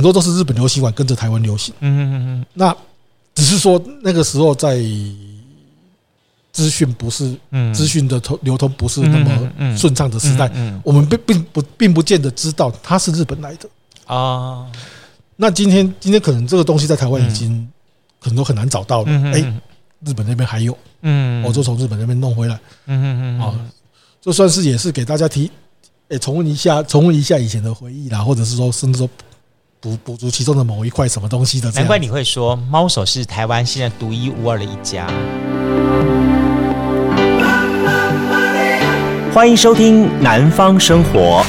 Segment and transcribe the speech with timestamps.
[0.00, 1.74] 很多都是日本流行完跟着台湾流行。
[1.80, 2.74] 嗯嗯嗯，那
[3.34, 4.82] 只是说那个时候在
[6.52, 7.36] 资讯不是，
[7.74, 10.50] 资讯的通流通不是那么顺畅的时代，
[10.82, 13.68] 我们并并不并不见得知道它是日本来的。
[14.06, 14.66] 啊。
[15.36, 17.68] 那今天今天可能这个东西在台湾已经
[18.18, 19.12] 可能都很难找到了。
[19.34, 19.40] 哎，
[20.02, 22.58] 日本那边还有，嗯，我就从日本那边弄回来。
[22.86, 23.60] 嗯嗯嗯，啊，
[24.22, 25.50] 就算是也是给大家提，
[26.08, 29.06] 哎，重温一下，重温一下以前的回忆啦，或者是说，甚至说
[29.82, 31.70] 补补足其中的某一块什么东西的。
[31.70, 35.06] 难怪你会说猫手是台湾现在独一无二的一家。
[39.32, 41.42] 欢迎收听《南方生活》。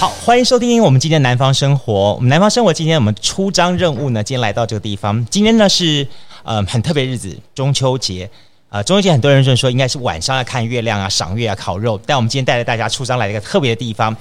[0.00, 1.92] 好，欢迎收听我们今天的《南方生活》。
[2.14, 5.24] 我们《南方生活》今天我们出张任务呢，今天来到这个地方。
[5.30, 6.08] 今天呢是
[6.42, 8.28] 呃很特别日子，中秋节。
[8.76, 14.14] 呃，中秋节很多人就说应该是晚上要看月亮啊、赏月啊、烤肉，但我们今天带着大家出张来了一个特别的地方。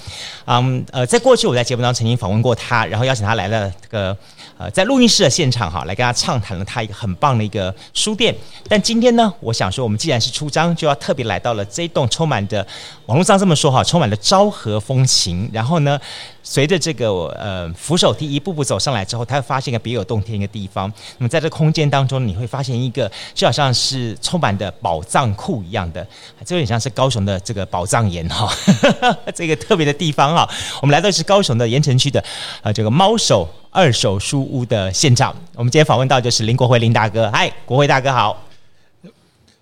[0.46, 4.18] 嗯，呃，在过去我在节目当中曾经访问过他，然后邀请他来了这个
[4.58, 8.34] 呃在录音室的现场哈，来跟他畅谈了他一个很棒的一个书店。
[8.68, 12.66] 但今天呢，我想说我们既然是出张，就要特别来到了这一栋充满着
[13.08, 16.00] 网络上这么说哈，充满了昭和风情，然后呢。
[16.48, 20.88] 随着这个呃扶手梯一步步走上来之后，他会发现一个别有洞天一个地方。
[21.18, 26.06] 那么在这空间当中，你会发现一个就好像是充满的宝藏库一样的，
[26.46, 28.48] 这有点像是高雄的这个宝藏岩哈，
[29.34, 30.48] 这个特别的地方哈。
[30.84, 32.24] 我们来到是高雄的盐城区的
[32.62, 35.36] 呃这个猫手二手书屋的现场。
[35.54, 38.42] 我们今天访问到就是林国辉林大哥，嗨，国辉大哥好，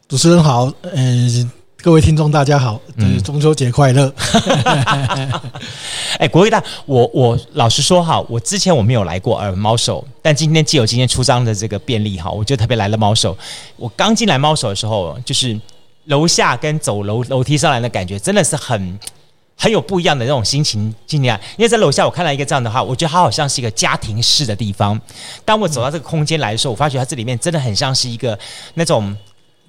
[0.08, 1.52] 主持人好，呃。
[1.82, 2.80] 各位听众，大家好，
[3.26, 4.10] 中秋节快乐！
[6.18, 13.38] 哎，国辉大，我我老实说哈，我之前我没有来过呃猫手，但今天既有今天出张的这个便利哈，我就特别来了猫手。
[13.76, 15.60] 我刚进来猫手的时候，就是
[16.06, 18.98] 楼下跟走楼楼梯上来的感觉，真的是很
[19.58, 20.94] 很有不一样的那种心情。
[21.06, 25.00] 今天因为在楼下我看到一个这样的话，我觉得它好像是一个家庭式的地方。
[25.46, 28.38] 当我走到这个空间来的时候，我发觉它这里面真的很像是一个
[28.74, 29.16] 那种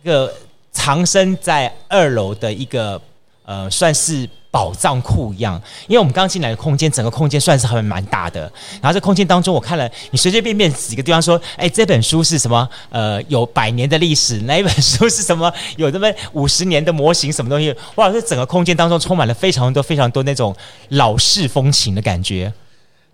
[0.03, 0.33] 一个。
[0.77, 3.00] 藏身在二楼的一个
[3.44, 5.60] 呃，算是宝藏库一样。
[5.87, 8.41] 因为我们刚进来的空间，整个空间算是还蛮大的。
[8.81, 12.69] 然后这空间当中，我看了你随随便便几个地方说，哎，这本书是什么？
[12.91, 14.38] 呃，有百年的历史。
[14.43, 15.53] 哪一本书是什么？
[15.77, 17.33] 有这么五十年的模型？
[17.33, 17.75] 什么东西？
[17.97, 20.54] 哇，这整个空间当中充满了非常多、非常多那种
[20.91, 22.53] 老式风情的感觉。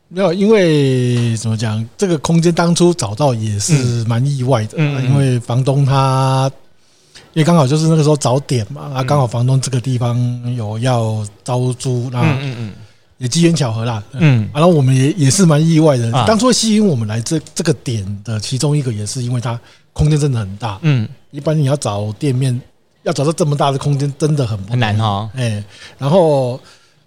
[0.08, 4.74] 没有，因为怎么讲，这个空间当初找到也是蛮意外的。
[4.76, 6.50] 嗯，因为房东他。
[7.32, 10.18] 因为刚好就是那个时候早点嘛，啊，刚好房东这个地方
[10.56, 12.72] 有要招租，那嗯嗯，
[13.18, 16.10] 也机缘巧合啦，嗯，然后我们也也是蛮意外的。
[16.26, 19.58] 当初吸引我们来这这个点的其中一个，也是因为它
[19.92, 22.60] 空间真的很大，嗯，一般你要找店面，
[23.04, 25.62] 要找到这么大的空间，真的很不很难哈，哎，
[25.98, 26.60] 然后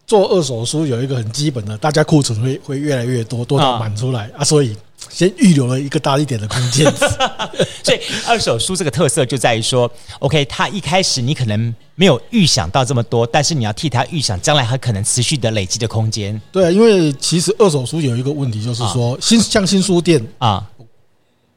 [0.07, 4.73] 做二手书有一个很基本的，大家库存会会越来越多，多到满出来啊，所以。
[5.09, 6.91] 先预留了一个大一点的空间，
[7.83, 16.39] 所以二手书这个特色就在于说，OK，它一开始你可能没有预想到这么多，但是你要替它预想将来还可能持续的累积的空间。
[16.51, 20.65] 对啊，因为其实二手书有一个问题，就是说新像新书店啊，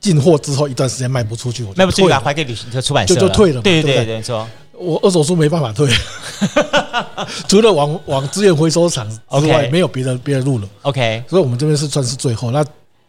[0.01, 3.62] 进货之后一段时间卖不出去，卖不出去还给旅行社出版社就就退了。
[3.62, 5.91] 对对对对，说我二手书没办法退，
[7.49, 10.69] 除了往往资源回收厂之外，没有别的别的路了。
[10.83, 12.51] OK，所以我们这边是算是最后。
[12.51, 12.62] 那。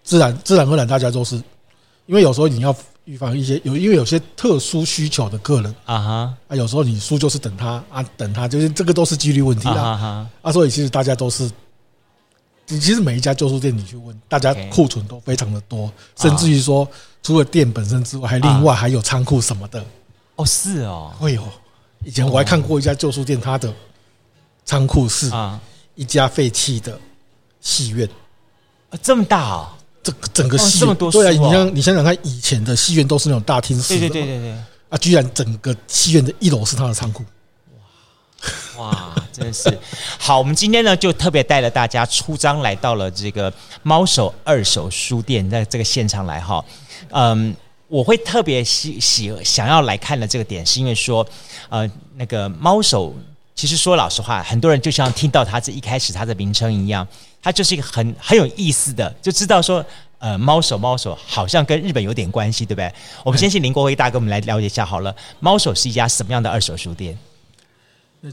[0.07, 1.35] 自然自然而然，大家都是，
[2.06, 2.73] 因为有时候你要
[3.03, 6.38] 预防一些有，因为有些特殊需求的客人啊哈。
[6.47, 10.29] 啊，有时候你书就是等他啊，等他就是这个都是几率问题啦。
[10.41, 11.51] 啊，所以其实大家都是，
[12.69, 16.88] 你其实每一家旧书店你去问，大家库存都非常的多，甚至于说
[17.22, 19.85] 除了店本身之外，还另外还有仓库什么的。
[20.38, 21.44] 哦，是哦，会有，
[22.06, 23.73] 以前我还看过一家旧书店，它的
[24.63, 25.29] 仓库是
[25.96, 26.97] 一家废弃的
[27.59, 28.07] 戏院。
[28.90, 29.77] 啊，这么大啊。
[30.07, 34.51] 这个整个戏院，对啊，你像你想想看，以前的戏院都是那种大厅式的，对对对对对，
[34.88, 37.25] 啊，居然整个戏院的一楼是他的仓库，
[38.78, 39.78] 哇哇，真的是。
[40.17, 40.40] 好！
[40.40, 43.52] 我们今天呢，就特别带了大家出张来到了这个
[43.84, 46.64] 猫手二手书店，在这个现场来哈，
[47.09, 47.53] 嗯，
[47.90, 51.28] 我会特别喜喜想要来看的这个点，是因为说，
[51.67, 53.14] 呃，那个猫手，
[53.58, 57.06] 其实说老实话，很多人就像听到它这一开始它的名称一样。
[57.42, 59.84] 它就是一个很很有意思的，就知道说，
[60.20, 62.94] 呃，猫手猫手好像跟日本有点关系，对不对？
[63.24, 65.16] 我们先请林国辉大哥，我们来了解一下好了。
[65.40, 67.18] 猫手是一家什么样的二手书店？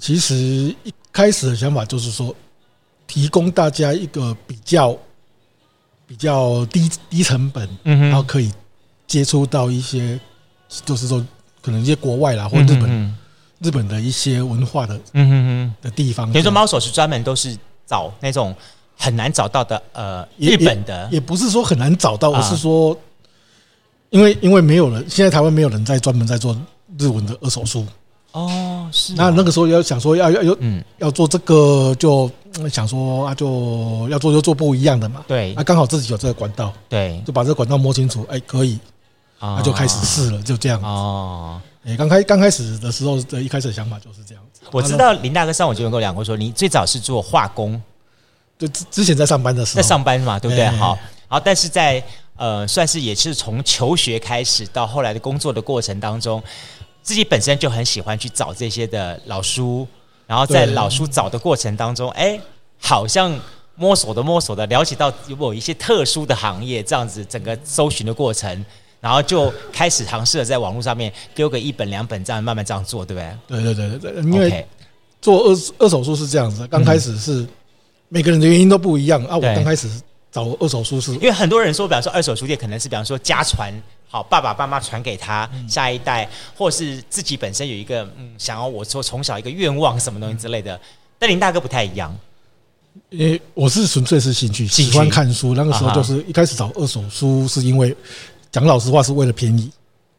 [0.00, 0.34] 其实
[0.82, 2.34] 一开始的想法就是说，
[3.06, 4.94] 提供大家一个比较
[6.06, 8.52] 比较低低成本，嗯，然后可以
[9.06, 10.20] 接触到一些，
[10.84, 11.24] 就是说
[11.62, 12.84] 可能一些国外啦或日本。
[12.88, 13.16] 嗯
[13.64, 16.30] 日本的一些文化的嗯哼哼的地方。
[16.30, 17.56] 比如说猫手是专门都是
[17.86, 18.54] 找那种
[18.96, 22.96] 很难找到的呃日本的也，也不是说很难找到，而是说
[24.10, 26.54] 因为因为没有人，现在台湾没有人在专门在做
[26.98, 27.84] 日文的二手书。
[28.32, 29.14] 哦，是。
[29.14, 32.30] 那那个时候要想说要要要嗯要做这个，就
[32.70, 35.24] 想说啊，就要做就做不一样的嘛。
[35.26, 35.54] 对。
[35.54, 38.78] 那刚好自己有这个管道，对，就把这个管道摸清楚，哎，可以，
[39.40, 40.82] 那就开始试了，就这样。
[40.82, 41.60] 哦。
[41.84, 44.62] 哎，刚开刚开始的时候的一开始的想法就是这样子。
[44.72, 47.80] 我知道林大哥上午就跟我讲过，说你最早是做化工，
[48.58, 50.66] 就之之前在上班的时候，在上班嘛，对不对？
[50.70, 50.98] 好，
[51.28, 52.02] 好，但是在
[52.36, 56.42] 呃，算是也是从求学开始到后来的工作的过程当中。
[57.02, 59.86] 自己本身就很喜欢去找这些的老书，
[60.26, 62.40] 然后在老书找的过程当中，哎，
[62.80, 63.38] 好像
[63.74, 68.64] 摸索的摸索的，了解到有某一些特殊的行业，这样子整个搜寻的过程，
[69.04, 73.62] 然后就开始尝试了在网络上面丢个一本两本这样慢慢这样做，对不对？
[73.62, 74.66] 对对对对，因为
[75.20, 77.46] 做二二手书是这样子，刚开始是
[78.08, 79.36] 每个人的原因都不一样啊。
[79.36, 79.90] 我刚开始
[80.32, 83.70] 找二手书是因为很多人说，比方说二手书店可能是比方说家传。
[84.06, 90.80] 好，爸爸爸妈传给他下一代，或是自己本身有一个嗯，想要我说从小一个愿望什么东西之类的。
[91.18, 92.16] 但林大哥不太一样，
[93.10, 95.52] 因为我是纯粹是兴趣，喜欢看书。
[95.54, 97.96] 那个时候就是一开始找二手书，是因为
[98.54, 99.68] 讲老实话是为了便宜。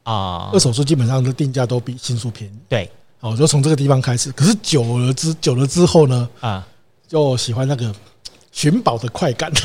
[0.03, 0.49] 啊。
[0.51, 2.53] 二手书基本上的定价都比新书便宜。
[2.67, 2.91] 对，
[3.21, 4.29] 好，就从这个地方开始。
[4.33, 6.67] 可是久了之久了之后呢，啊，
[7.07, 7.95] 就喜欢那个
[8.51, 9.49] 寻宝的快感。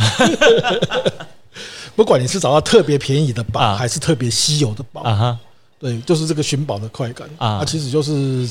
[1.97, 5.37] 不管你是找到特别便宜的宝，还是特别稀有的宝，啊，
[5.81, 7.29] 对，就是这个寻宝的快感。
[7.39, 8.49] 啊，其实就是，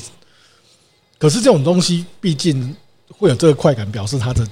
[1.18, 2.76] 可是这种东西毕竟
[3.08, 4.46] 会有这个快感，表示它的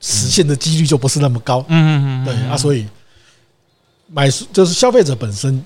[0.00, 2.84] 实现的几率就不是那么高，嗯嗯嗯，对啊，所以
[4.12, 5.64] 买书就是消费者本身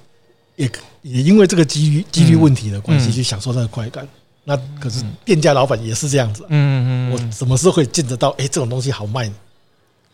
[0.54, 0.70] 也
[1.02, 4.06] 也因为这个几率几率问题的关系去享受那个快感，
[4.44, 8.30] 那可是店家老板也是这样子，嗯嗯嗯，我什么时候会见得到？
[8.38, 9.34] 哎，这种东西好卖呢？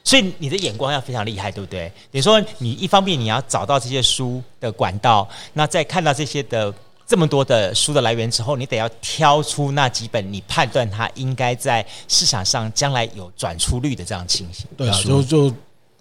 [0.05, 1.93] 所以你的眼光要非常厉害，对不对？
[2.11, 6.75] 比如说，你一方面你要找到这些书的管道，那在看到这些的
[7.07, 14.67] 这么多的书的来源之后，你得要挑出那几本你判断它应该在市场上将来有转出率的这样情形。
[14.77, 15.45] 对啊，就就，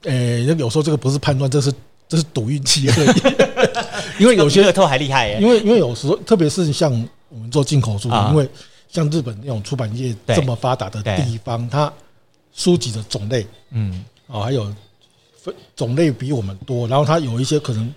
[0.03, 1.71] 呃、欸，有时候这个不是判断，这是
[2.11, 4.19] 这是赌运气而已。
[4.21, 5.39] 因为有些乐透还厉害耶。
[5.39, 6.91] 因为因为有时候，特别是像
[7.29, 8.45] 我们做进口书，因为
[8.89, 11.91] 像日本那种出版业这么发达的地方，它。
[12.53, 14.65] 书籍的种类，嗯，哦，还有
[15.41, 17.87] 分种类比我们多，然后它有一些可能，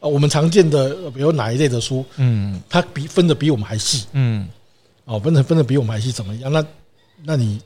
[0.00, 4.48] 啊，我们常见的，比如哪一类的书，嗯，它比分的比我们还细，嗯，
[5.04, 6.50] 哦，分的分的比我们还细，怎么样？
[6.50, 6.66] 那
[7.22, 7.60] 那你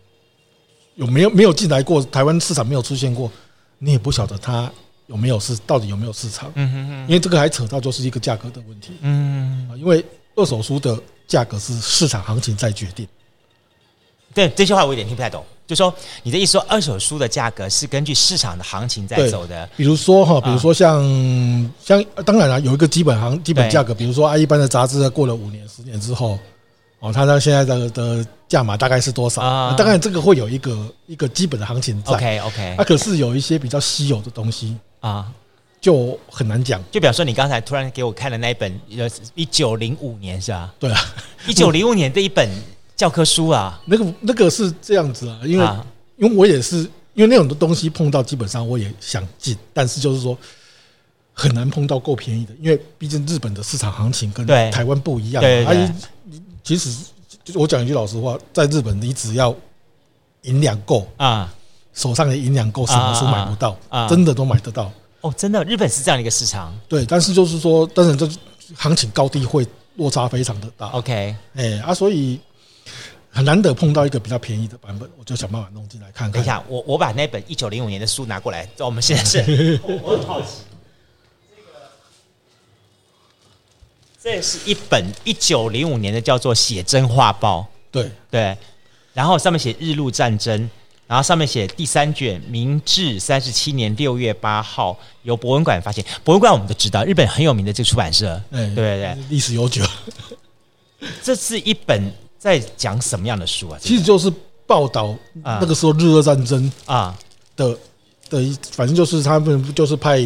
[0.97, 3.33] 有没有没有进来过台湾市场没有出现过，
[3.79, 4.71] 你也不晓得它
[5.07, 6.51] 有没有市，到底有没有市场？
[6.55, 10.05] 嗯哼哼，因为这个还扯到就是一个价格的问题，嗯，因为
[10.37, 13.07] 二手书的价格是市场行情在决定。
[14.33, 15.45] 对，这句话我有点听不太懂。
[15.67, 19.67] 就说你的意思说，二手书的价格是根据市场的行情在走的。
[19.77, 23.95] 比如说哈，比如说像、嗯、像，当然了，有一个基本行基本价格。
[23.95, 26.39] 比如说啊，一般的杂志过了五年、十年之后，
[26.99, 29.41] 哦，它那现在的的价码大概是多少？
[29.41, 32.13] 啊、当然，这个会有一个一个基本的行情在。
[32.13, 32.75] OK OK。
[32.77, 34.77] 啊，可是有一些比较稀有的东西
[35.09, 35.33] 啊，
[35.81, 36.83] 就很难讲。
[36.91, 40.75] 就比方说，你刚才突然给我看的那一本，呃，一九零五年是吧？
[40.79, 41.01] 对啊，
[41.47, 42.49] 一九零五年的一本。
[42.97, 45.67] 教科书啊， 那个那个是这样子啊，因为
[46.17, 46.77] 因为我也是
[47.13, 50.39] 因为那种的东西碰到，基本上我也想进，但是就是说
[51.33, 55.43] 很难碰到够便宜的，因为毕竟日本的市场行情跟台湾不一样。
[55.43, 55.67] 对，
[56.23, 57.07] 你其实
[57.55, 59.53] 我讲一句老实话，在日本你只要
[60.43, 61.53] 银两够啊，
[61.95, 64.93] 手上的银两够，什么书买不到啊，真的都买得到。
[65.23, 66.77] 哦，真的，日本是这样的一个市场。
[66.87, 68.29] 对，但是就是说，但是这
[68.77, 70.89] 行情高低会落差非常的大。
[70.89, 72.39] OK，哎啊，所以。
[73.37, 76.35] 很难得碰到一个比较便宜的版本，我就想办法弄进来看看。
[76.35, 78.69] 等一下，我我把那本一九零五年的书拿过来。
[78.79, 80.47] 我们现在是， 我很好奇，
[84.23, 87.63] 这个这是一本一九零五年的，叫做《写真画报》。
[87.91, 88.57] 对对，
[89.13, 90.71] 然后上面写日露战争，
[91.07, 96.05] 然后上面写第三卷，明治三十七年六月八号由博文馆发现。
[96.23, 99.83] 博文馆我们都知道，日本很有名的这个出版社，对对对，历史悠久。
[101.23, 102.13] 这是一本。
[102.37, 103.79] 在讲什么样的书啊？
[103.81, 104.31] 其实就是
[104.67, 107.17] 报道那个时候日俄战争啊
[107.57, 107.75] 的
[108.29, 110.19] 的，反正就是他们就是派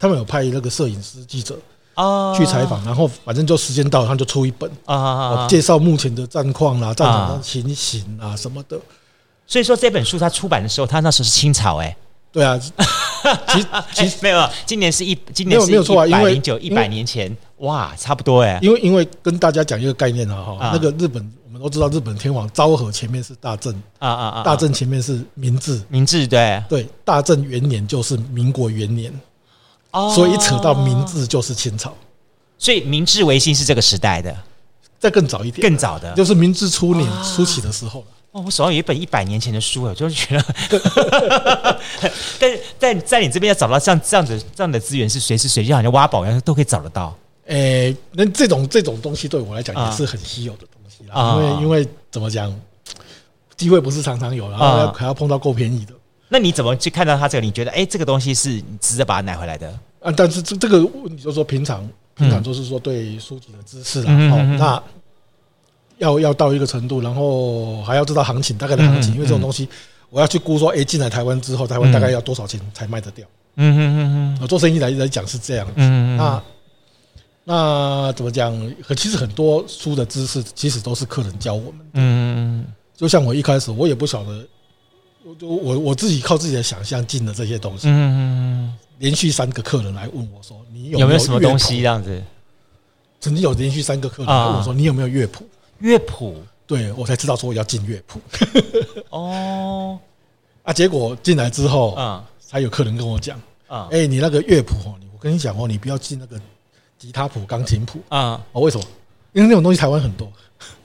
[0.00, 1.56] 他们有派那个摄影师记者
[1.94, 8.76] 啊去采访，然后反正就时间到了，他就出一本啊，介绍目前的战况啦、战场的情形啊什么的。
[9.50, 11.96] 所以说这本书它出版的时候，他那时候是清朝哎，
[12.30, 12.70] 对啊，其
[13.92, 17.36] 其实、欸、没有，今年是一今年是没有错啊，因为一百年前。
[17.56, 18.60] 哇，差不多哎。
[18.62, 26.62] 因为因为跟大家讲一个概念啊哈，那个日本我们都知道，日本天皇昭和前面是大正啊啊啊，大正前面是明治，明治对。
[26.68, 29.12] 对，大正元年就是民国元年，
[29.90, 31.92] 哦，所以一扯到明治就是清朝，
[32.56, 34.34] 所以明治维新是这个时代的，
[35.00, 36.14] 再更早一点，更早的。
[36.14, 38.00] 就是明治初年初期的时候。
[38.00, 41.80] 哦，我手上有一本一百年前的书，我就是觉得，
[42.38, 47.12] 但是在在你这边要找到像这样子这样的资源，是随时随地好像挖宝一样都可以找得到。
[47.46, 52.54] 诶、欸，那这种这种东西对我来讲也是很稀有的东西啦，啊、因为因为怎么讲，
[53.56, 55.92] 机会不是常常有，然后要还要碰到够便宜的。
[56.28, 57.44] 那你怎么去看到它这个？
[57.44, 59.68] 你觉得诶、欸，这个东西是你值得把它买回来的？
[60.00, 61.84] 啊，但是这这个问题就是说平常
[62.14, 64.80] 平常就是说对书籍的知识啦，好、嗯、那。
[66.00, 69.68] 要要到一个程度，然后还要知道行情，大概的行情，因为这种东西，
[70.08, 73.26] 我要去估说，哎，进来台湾之后，台湾大概要多少钱才卖得掉？
[73.56, 75.74] 嗯嗯嗯嗯，做生意来来讲是这样子。
[75.76, 76.42] 嗯嗯，那
[77.44, 78.54] 那怎么讲？
[78.96, 81.80] 其实很多书的知识，其实都是客人教我们。
[81.94, 82.66] 嗯嗯，
[82.96, 84.46] 就像我一开始，我也不晓得，
[85.40, 87.88] 我我我自己靠自己的想象进的这些东西。
[87.88, 92.22] 嗯嗯嗯，连续三个客人来问我说：“你有没有什么东西？”这样子，
[93.20, 95.46] 曾经有连续三个客人来问我说：“你有没有乐谱？”
[95.80, 98.20] 乐谱，对我才知道说我要进乐谱。
[99.10, 99.98] 哦，
[100.62, 106.40] 啊，结果进来之后，啊，才有客人跟我讲，啊，哎，你那个乐谱哦，我跟你讲哦，你不要进那个
[106.98, 108.40] 吉他谱、钢琴谱啊。
[108.52, 108.84] 哦，为什么？
[109.32, 110.30] 因为那种东西台湾很多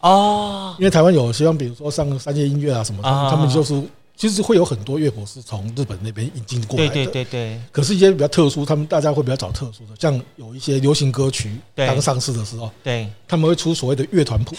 [0.01, 0.75] 哦。
[0.79, 3.81] 因为台湾有希望，比如说上三叶音乐啊什么的，他们就是
[4.15, 6.93] 其实会有很多乐谱是从日本那边引进过来的。
[6.93, 7.61] 对对对对。
[7.71, 14.55] 可是，一些比较特殊，他们大家会比较找特殊的，像有一些流行歌曲刚上市的时候，对，他们会出所谓的乐团谱。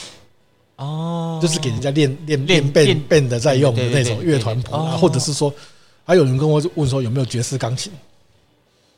[0.76, 5.52] 哦，就是给人家练练练练练的在用的那种乐团谱啊，或者是说，
[6.04, 7.90] 还有人跟我问说有没有爵士钢琴？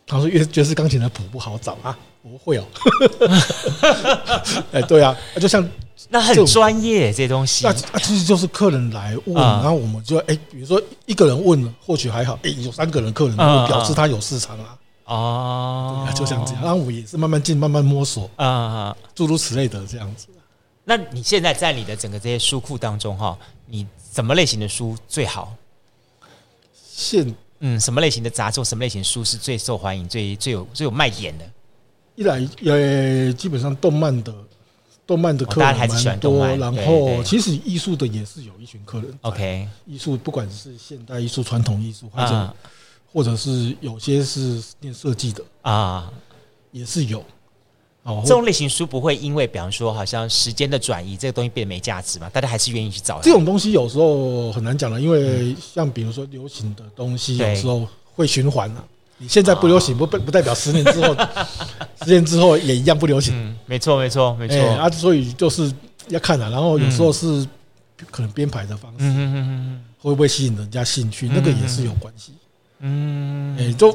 [0.06, 2.64] 他说爵爵士钢琴的谱不好找啊，不会哦。
[4.72, 5.66] 哎，对啊，就像
[6.08, 14.74] 那很专业这东西，那其实就是客人来问，然后我们就哎，比如说一个人问或许还好，哎，有三个人客人表示他有市场啊。
[15.04, 18.28] 哦，就像这样，然后我也是慢慢进，慢慢摸索。
[18.36, 20.26] 啊，诸如此类的这样子。
[20.88, 25.54] 那你现在在你的整个这些书库当中哈，你什么类型的书最好？
[26.72, 31.44] 现嗯，什么类型的杂志，什么类型的书是最受欢迎、最最有最有卖点的？
[32.14, 34.34] 一来呃，基本上动漫的
[35.06, 39.18] 动漫的客人蛮多，然后其实艺术的也是有一群客人。
[39.20, 42.56] OK，艺术不管是现代艺术、传统艺术，或者
[43.12, 46.10] 或者是有些是念设计的啊，
[46.72, 47.22] 也是有。
[48.22, 52.28] 这种类型书不会因为，比方说，好像时间的转移，这个东西变得没价值嘛？
[52.30, 53.20] 大家还是愿意去找。
[53.22, 58.84] 这种东西有时候很难讲了，因为像比如说流行的东西，有时候会循环啊。
[59.20, 61.12] 你现在不流行，不不不代表十年之后，
[62.06, 63.56] 十年之后也一样不流行。
[63.66, 64.56] 没错，没错，没错。
[64.76, 65.72] 啊，所以就是
[66.08, 66.48] 要看啊。
[66.48, 67.44] 然后有时候是
[68.12, 69.04] 可能编排的方式，
[70.00, 71.28] 会不会吸引人家兴趣？
[71.28, 72.32] 那个也是有关系。
[72.78, 73.92] 嗯，哎，就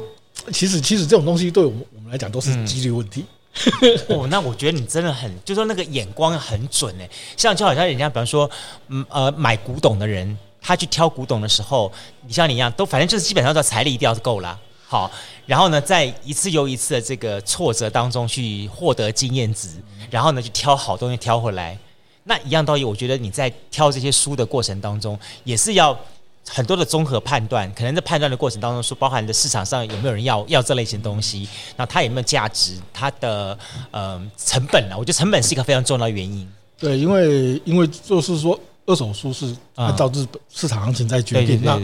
[0.52, 3.24] 其实其实这种东西对我们我们来讲都是几率问题。
[4.08, 8.50] 哦，那我觉得你真的很，就说那个眼光很准哎，像就好像人家，比方说，
[8.88, 11.90] 嗯呃，买古董的人，他去挑古董的时候，
[12.26, 14.58] 你像你一样，都反正就是基本上的财力一定要够啦。
[14.86, 15.10] 好，
[15.46, 19.68] 然后呢，在一次又一次的这个挫折当中去获得经验值，
[20.10, 21.78] 然后呢，去挑好东西挑回来，
[22.24, 25.98] 那一样道理，我觉得你在挑这些书的过程当中，也是要。
[26.48, 33.58] 很多的综合判断，可能在判断的过程当中，说包含的市场上有没有人要要这类型东西，那它有没有价值，它的
[33.90, 34.94] 呃成本呢？
[34.96, 36.48] 我觉得成本是一个非常重要的原因。
[36.78, 41.60] 对，因为因为就是说二手书是按照日本市场行情在决定。
[41.62, 41.78] 那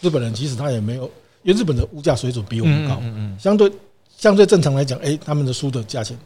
[0.00, 1.04] 日本人其实他也没有，
[1.42, 3.70] 因为日本的物价水准比我们高，嗯嗯相对
[4.16, 6.18] 相对正常来讲，哎，他们的书的价钱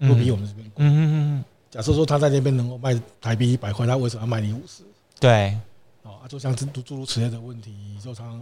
[0.00, 0.84] 都比我们这边贵。
[0.84, 1.00] 嗯嗯
[1.38, 1.44] 嗯。
[1.70, 4.82] 假设说他在那边能够卖台币一百块，他为什么要卖你五十？
[5.20, 5.56] 对。
[6.22, 8.40] 啊，就像诸诸如此类的问题，就常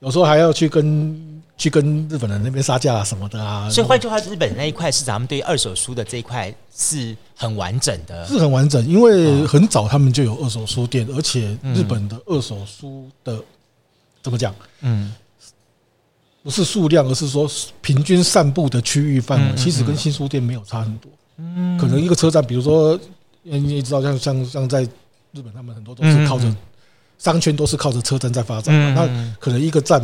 [0.00, 3.68] 有时候还要去跟去跟日本人那边杀价啊什么的啊。
[3.68, 13.38] 所以换句话，日本那一块市场，他们对二手书的这一块是很完整的，是很完整，因为很早他们就有二手书店，而且日本的二手书的
[14.22, 14.54] 怎么讲？
[14.80, 15.12] 嗯，
[16.42, 17.46] 不是数量，而是说
[17.82, 21.12] 平均散布的区域范围，其实跟新书店没有差很多。
[21.36, 22.98] 嗯，可能一个车站，比如说，
[23.42, 24.88] 你也知道，像像像在。
[25.32, 26.50] 日本他们很多都是靠着
[27.18, 28.94] 商圈，都是靠着车站在发展。
[28.94, 29.06] 那
[29.38, 30.00] 可能一个站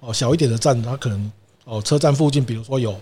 [0.00, 1.30] 哦，小一点的站，它可能
[1.64, 2.98] 哦，车站附近，比如说有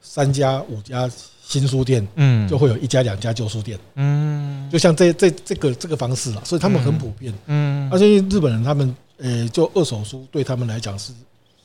[0.00, 1.10] 三家、五家
[1.46, 6.44] 新书店，嗯，就会有一家、两家旧书店，嗯，就像这这这个这个方式了。
[6.44, 7.90] 所以他们很普遍，嗯。
[7.90, 11.12] 而且日本人他们呃，就二手书对他们来讲是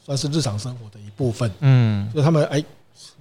[0.06, 1.52] 算是日常生活的一部分。
[1.60, 2.64] 嗯，就他们哎，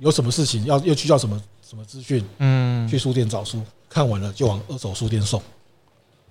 [0.00, 5.42] 有什么事情要又需要什么什么资讯，嗯，去书店找书，看完了就往二手书店送。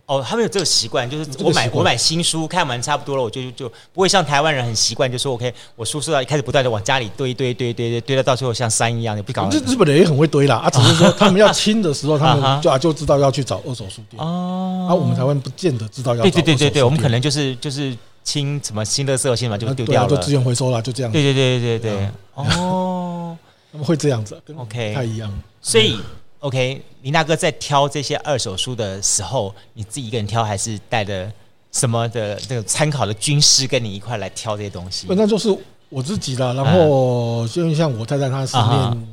[0.08, 9.50] 哦，他们有这个习惯，就是我买我买新书看完差不多了，我就就不会像台湾人很习惯，就说 OK，我书是要一开始不断的往家里堆堆堆堆堆堆到到最后像山一样，你不搞。
[9.50, 14.88] 日日本人也很会堆啦，啊，只是说 他们要清的时候，他们就 啊就知道要去找二手书店哦。
[14.90, 16.22] 啊，我们台湾不见得知道要。
[16.22, 21.12] 对对对对对，我们可能就是就是清什么新的色线嘛，就丢掉了，就资源回收了，就这样。
[21.12, 23.38] 对对对对对对，哦，
[23.74, 25.30] 他们会这样子跟，OK，不太一样，
[25.62, 26.00] 所以。
[26.40, 31.32] OK，林大哥在挑这些二手书的时候，你自己一个人挑，还是带着
[31.72, 35.08] 什么的这个参考的军师跟你一块来挑这些东西？
[35.10, 35.50] 那就是
[35.90, 36.54] 我自己的。
[36.54, 39.08] 然后就像我太太，她是念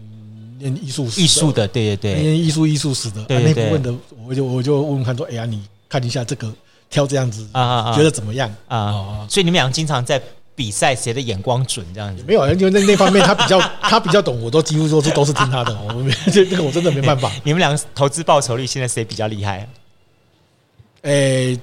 [0.58, 3.24] 念艺术艺术的，对对对，念艺术艺术史的。
[3.24, 3.94] 对那部分的，
[4.26, 6.52] 我就我就问问看说，哎呀，你看一下这个
[6.90, 9.26] 挑这样子啊，觉得怎么样啊？
[9.30, 10.20] 所以你们俩经常在。
[10.56, 12.22] 比赛谁的眼光准这样子？
[12.26, 15.76] 没有，因为那那方面他比较 他比较懂，我都几乎说是都是听他的。
[15.82, 17.32] 我们 这这个我真的没办法。
[17.42, 19.68] 你们两个投资报酬率现在谁比较厉害？
[21.02, 21.58] 诶，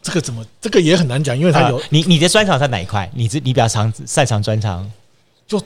[0.00, 3.10] 这个怎么这个也很难讲，因为他有你你的专长在哪一块？
[3.12, 4.88] 你这你比较长擅长专长
[5.46, 5.60] 就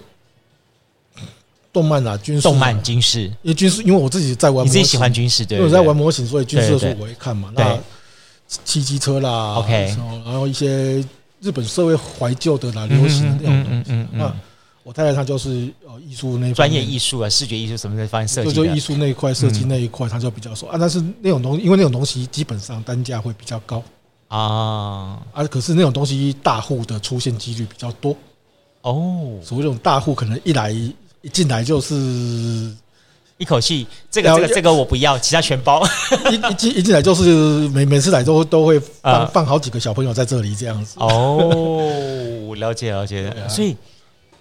[1.72, 5.58] 动漫啊，军事动漫军事，因为军事，因为我自己在玩，你自己喜欢军事对？
[5.58, 7.52] 因为我在玩模型，所以军事的书我会看嘛。
[7.54, 7.78] 那
[8.64, 11.04] 骑机车啦，OK，然后一些。
[11.42, 14.06] 日本社会怀旧的啦，流行的那种东西。
[14.12, 14.32] 那
[14.84, 18.64] 我太太她就是呃艺术那专业艺术啊，视觉艺术什么的方面设计就。
[18.64, 20.76] 就艺术那一块设计那一块，她就比较熟啊。
[20.78, 23.82] 但是那种东西，因为那种东西基本上单价会比较高
[24.28, 25.44] 啊啊。
[25.50, 28.16] 可是那种东西大户的出现几率比较多
[28.82, 29.38] 哦。
[29.42, 32.72] 所谓这种大户，可能一来一进来就是。
[33.42, 35.84] 一口气，这个这个这个我不要，其他全包。
[36.30, 40.94] 一一进一进来就是每每次来都都会放放好几个小朋友在这里这样子。
[41.00, 43.34] 哦，了解了解。
[43.48, 43.76] 所以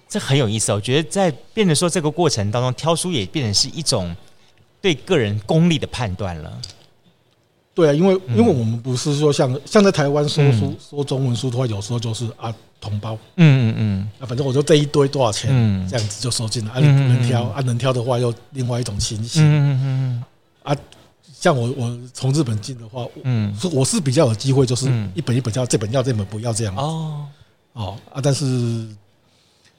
[0.07, 0.71] 这很有意思。
[0.71, 4.15] 我觉得在变得说这个过程当中，挑书也变成是一种
[4.79, 6.53] 对个人功力的判断了。
[7.73, 12.53] 对啊，因为因为我们不是说像像在台湾说书说中文书的话，有时候就是啊。
[12.81, 20.23] 同胞，嗯嗯嗯，啊，反正我就这一堆多少钱，嗯，这样子就收进来，啊，你不能挑，啊，能挑的话又另外一种情形，嗯嗯嗯，
[20.63, 20.75] 啊，
[21.31, 27.27] 像我我从日本进的话，嗯，我是比较有机会，就是一本一本要，这本要，这本不要这样，哦。
[27.73, 28.87] 哦啊，但是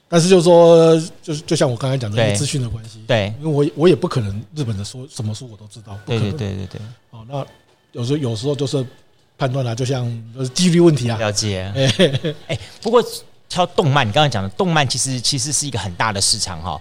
[0.07, 7.45] 但是就是说，就就像我刚才讲的资讯的关系，对，因为我我也不可能日本的书什么书我都知道，对对对对对，哦，那
[7.93, 8.85] 有时候有时候就是。
[9.35, 10.07] 判断啊，就像
[10.53, 11.17] 几率问题啊。
[11.17, 11.65] 了解。
[12.47, 13.03] 哎，不过
[13.49, 16.79] 挑动漫，你刚刚讲的动漫，其实其实是一个很大的市场哈。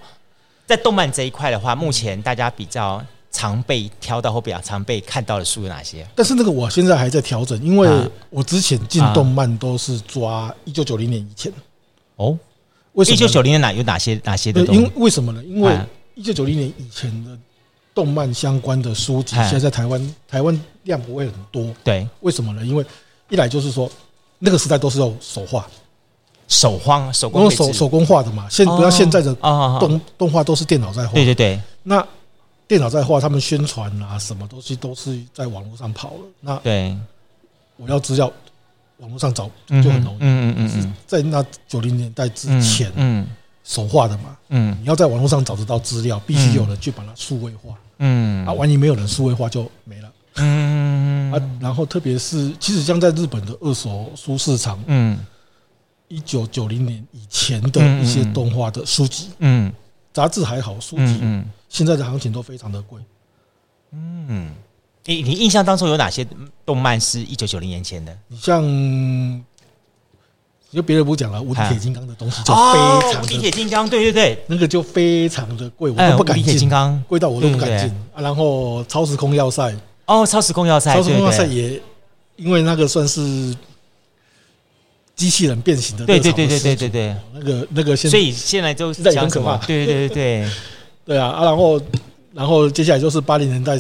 [0.67, 6.07] 在动漫这一块的话，目前大家比较常被挑到或比较常被看到的书有哪些？
[6.15, 7.89] 但是那个我现在还在调整，因为
[8.29, 11.51] 我之前进动漫都是抓一九九零年以前。
[12.17, 12.39] 哦，
[12.93, 13.15] 为什么？
[13.15, 14.63] 一九九零年哪有哪些哪些的？
[14.67, 15.43] 因为什么呢？
[15.43, 15.77] 因为
[16.15, 17.31] 一九九零年以前的。
[17.95, 21.67] 动漫相关的书籍，现在在台湾，台湾量不会很多。
[21.85, 22.65] 对，为什么呢？
[22.65, 22.85] 因为
[23.29, 23.91] 一来就是说，
[24.39, 25.67] 那个时代都是用手画，
[26.49, 28.49] 手画手工手手工画的嘛。
[28.51, 31.13] 现不要现在的动动画都是电脑在画。
[31.13, 31.61] 对对对。
[31.83, 32.07] 那
[32.67, 36.21] 电脑在画，他们宣传啊，什么东西都是在网络上跑了。
[36.41, 36.97] 那对，
[37.77, 38.33] 我要资料，
[38.99, 40.19] 网络上找就很容易。
[40.21, 40.95] 嗯嗯嗯嗯。
[41.07, 43.27] 在那九零年代之前，嗯。
[43.65, 55.19] 手画的嘛，嗯，你要在网络上找得到资料，必须有人去把它数位化，嗯，啊，万一没有人数位化就没了，嗯， 啊，然后特别是其实像在日本的二手书市场，嗯，
[56.09, 59.73] 一九九零年以前的一些动画的书籍，嗯，
[60.13, 63.01] 杂志还好，书籍，嗯，现在的行情都非常的贵，
[63.93, 64.53] 嗯，
[65.05, 66.27] 你你印象当中有哪些
[66.67, 68.19] 动漫是一九九零年前的？
[68.27, 69.45] 你像。
[70.73, 73.23] 就别人不讲了，无敌铁金刚的东西就非常。
[73.23, 76.45] 无敌铁金刚，对对对，那个就非常的贵，我都不敢进。
[76.45, 78.23] 铁金刚贵到我都不敢进啊！
[78.23, 79.71] 然后超时空要塞，
[80.07, 81.79] 哦，超时空要塞，超时空要塞也
[82.37, 83.55] 因为那个算是
[85.15, 90.51] 机器人变形的，对对对对对对对，那个那个现所以现在就在很可怕，对对对对
[91.05, 91.45] 对啊啊！
[91.45, 91.81] 然后
[92.33, 93.79] 然后接下来就是八零年代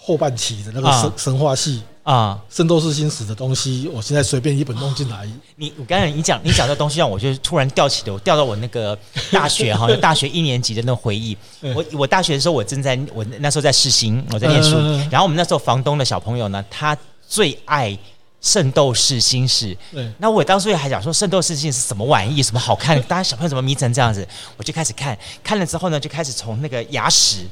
[0.00, 1.82] 后半期的那个神神话系。
[2.08, 5.28] 啊，圣斗士星矢的东西，我现在随便一本弄进来。
[5.56, 8.98] 你我刚才你讲你讲的东西让我就突然吊起了，我调到我那个
[9.30, 11.36] 大学哈，大学一年级的那个回忆。
[11.74, 14.78] 我我大学的时候，我正在我那时候在试新，我在念书。
[15.10, 16.96] 然后我们那时候房东的小朋友呢，他
[17.28, 17.94] 最爱
[18.40, 19.76] 圣斗士星矢。
[20.16, 22.98] 那我当时也还讲说，圣斗士星矢是什么玩意，什么好看？
[23.02, 24.26] 大家小朋友怎么迷成这样子？
[24.56, 27.46] 我就开始看，看了之后呢，就开始从那个牙齿。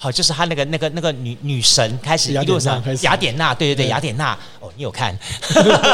[0.00, 4.32] 好，就是他那个那个那个女女神开始一路上雅典娜，对对对，雅典娜。
[4.60, 5.18] 哦，你有看？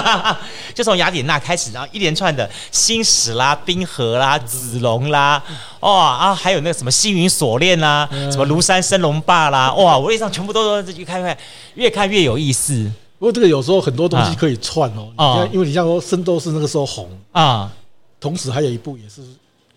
[0.74, 5.42] 就从雅典娜开始，然后一连串的星矢啦、冰河啦、子龙啦，
[5.80, 11.38] 哦啊，还有那个什么星云锁链啦，什么庐山升龙霸啦，哇，我一上全部都都越看越
[11.74, 12.92] 越看越有意思。
[13.18, 17.72] 不过这个有时候很多东西可以串哦，啊、因为你像说圣斗士那个时候红啊，
[18.20, 19.22] 同时还有一部也是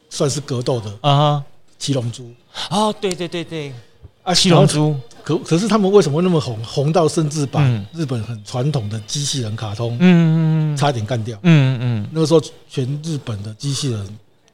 [0.10, 1.42] 算是格斗的啊，
[1.80, 2.30] 七龙珠。
[2.70, 3.74] 哦，对对对对。
[4.28, 6.62] 啊，七龙珠，可可是他们为什么那么红？
[6.62, 7.64] 红到甚至把
[7.94, 14.06] 日本很传统的机器人卡通，嗯嗯嗯，差点干掉，嗯嗯嗯，那个时候全日本的机器人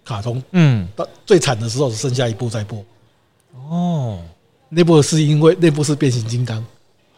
[0.05, 2.85] 卡通，嗯，到最惨的时候只剩下一部在播。
[3.67, 4.19] 哦，
[4.69, 6.63] 那部是因为那部是变形金刚，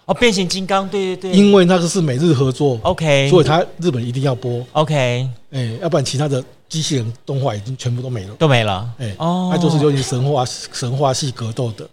[0.05, 11.85] 哦，变形金刚，对对对，因为那个是美日合作，OK，所以他日本一定要播，OK，哎，要不然其他的机器人动画已经全部都没了，都没了，哎，哦，那就是有点神话神话系格斗的。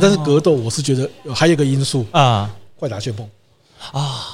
[0.00, 3.28] 但是格斗，我是觉得还有一个因素啊，快打旋风。
[3.92, 4.24] 啊，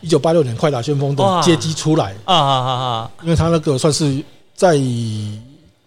[0.00, 2.14] 一九八六年快打旋风的街机出来。
[2.24, 3.10] 啊啊啊！
[3.22, 4.22] 因为它那个算是
[4.54, 4.76] 在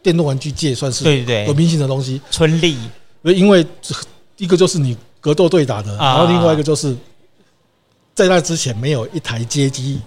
[0.02, 2.78] 电动玩具界算是对对革命性的东西，春丽。
[3.24, 3.66] 因为
[4.38, 6.96] 一个就是你格斗对打的，然后另外一个就是
[8.14, 10.00] 在那之前没有一台街机。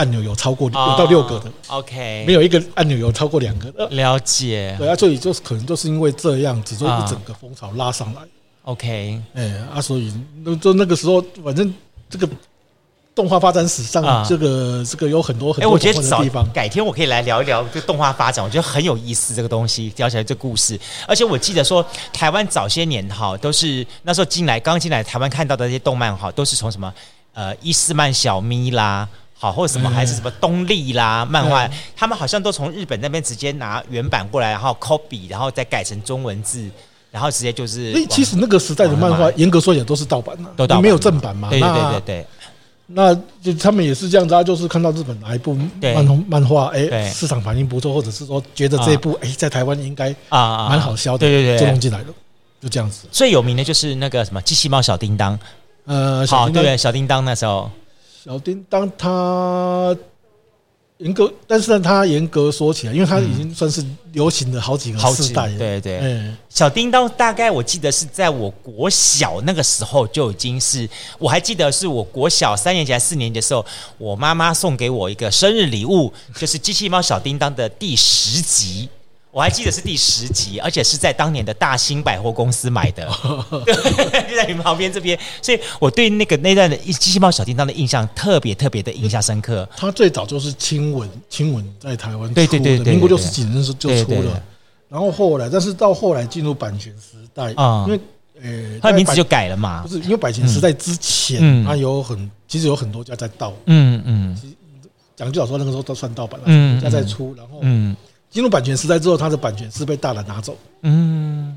[0.00, 4.74] 按钮有超过五到六个的，OK，没有一个按钮有超过两个的，了解。
[4.78, 8.22] 对啊，所以就是可能就是因为这样子，就一整个风潮拉上来
[8.62, 10.10] ，OK，哎啊，所以
[10.42, 11.74] 那就那个时候，反正
[12.08, 12.26] 这个
[13.14, 16.50] 动画发展史上，这个这个有很多很多不同的地方。
[16.50, 19.34] 改天我可以来聊一聊这个动画发展，我觉得很有意思。
[19.34, 26.90] 这个东西聊起来这故事，而且我记得说，台湾早些年哈都是那时候进来刚进来台湾看到的那些动漫哈，都是从什么
[27.34, 29.06] 呃伊斯曼小咪啦。
[29.42, 36.68] 好，或者什么还是什么东立啦，漫画，他们好像都从日本那边直接拿原版过来，然后 copy，然后再改成中文字，
[37.10, 37.90] 然后直接就是。
[37.94, 41.48] 诶，其实那个时代的漫画，严格说也都是盗版的，都版，没有正版嘛。
[41.48, 42.26] 对对对对。
[42.92, 52.06] 那就他们也是这样子啊，就是看到日本哪一部漫漫画，哎，市场反应不错，或者是说觉得这一部哎，在台湾应该啊蛮好销的，对对对，就弄进来了，
[52.60, 53.06] 就这样子。
[53.10, 55.38] 最有名的就是那个什么机器猫小叮当，
[55.86, 57.70] 呃，好，对，小叮当那时候。
[58.22, 59.96] 小叮当，他
[60.98, 65.48] 严格，但是呢，他严格说起来，因为它已经算是流行了好几个世代。
[65.56, 70.86] 对对，嗯，小叮当大概我记得是在我国小那个时候就已经是，
[71.18, 73.64] 我还记得是我国小三年级还是四年级的时候，
[73.96, 78.86] 我妈妈送给我一个生日礼物，就是机器猫小叮当的第十集。
[79.32, 83.08] 我还记得是第十集，而且是在当年的大兴百货公司买的，
[83.64, 89.68] 就在你们旁边这边，所以我对那个那段的机器猫小叮当的印象特别特别的印象深刻。
[89.76, 94.42] 他最早就是亲吻，亲吻在台湾出的，民国六十几年的时候就出了，
[94.88, 98.00] 然后后来，但是到后来进入版权时代啊，因为
[98.42, 104.54] 呃，他的名字就改了嘛，不是因为版权时代之前，他有很其实有很多家在盗，嗯嗯，
[105.14, 107.94] 讲句老实话，那个时候都算盗版了，嗯，家在出，然后嗯。
[108.30, 110.56] 进入版权时代之后，他的版权是被大蓝拿走。
[110.82, 111.56] 嗯，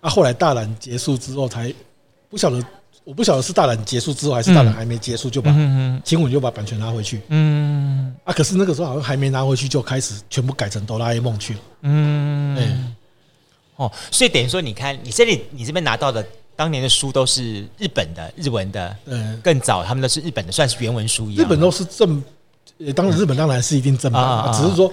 [0.00, 1.72] 啊，后来大蓝结束之后，才
[2.28, 2.60] 不晓得，
[3.04, 5.54] 我不晓得是大蓝结束之后，还是大蓝还没结束就把
[6.04, 7.20] 亲吻就把版权拿回去。
[7.28, 11.60] 嗯，啊，可是那个时候好像还没拿回去，就开始全部改成哆啦 A 梦去了。
[11.82, 12.68] 嗯，对，
[13.76, 16.26] 哦，所以等于说，你看你这里你这边拿到的
[16.56, 21.46] 当年的书都是日本的日文的，嗯，更早他们都是日本的，算是原文书一样。
[21.46, 22.20] 日本都是正，
[22.96, 24.92] 当然日本当然是一定正版，只是说。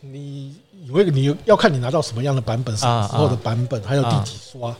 [0.00, 0.54] 你
[0.86, 4.74] 以为你要看你拿到什么样的版本，什么时候的版本，还有第几刷？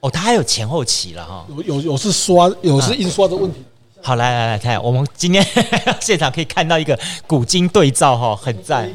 [0.00, 1.46] 哦，它还有前后期了哈。
[1.48, 3.62] 有有有是刷，有是印刷的问题。
[4.02, 5.46] 好，来来来看，我们今天
[6.00, 8.92] 现场可以看到一个古今对照哈，很赞。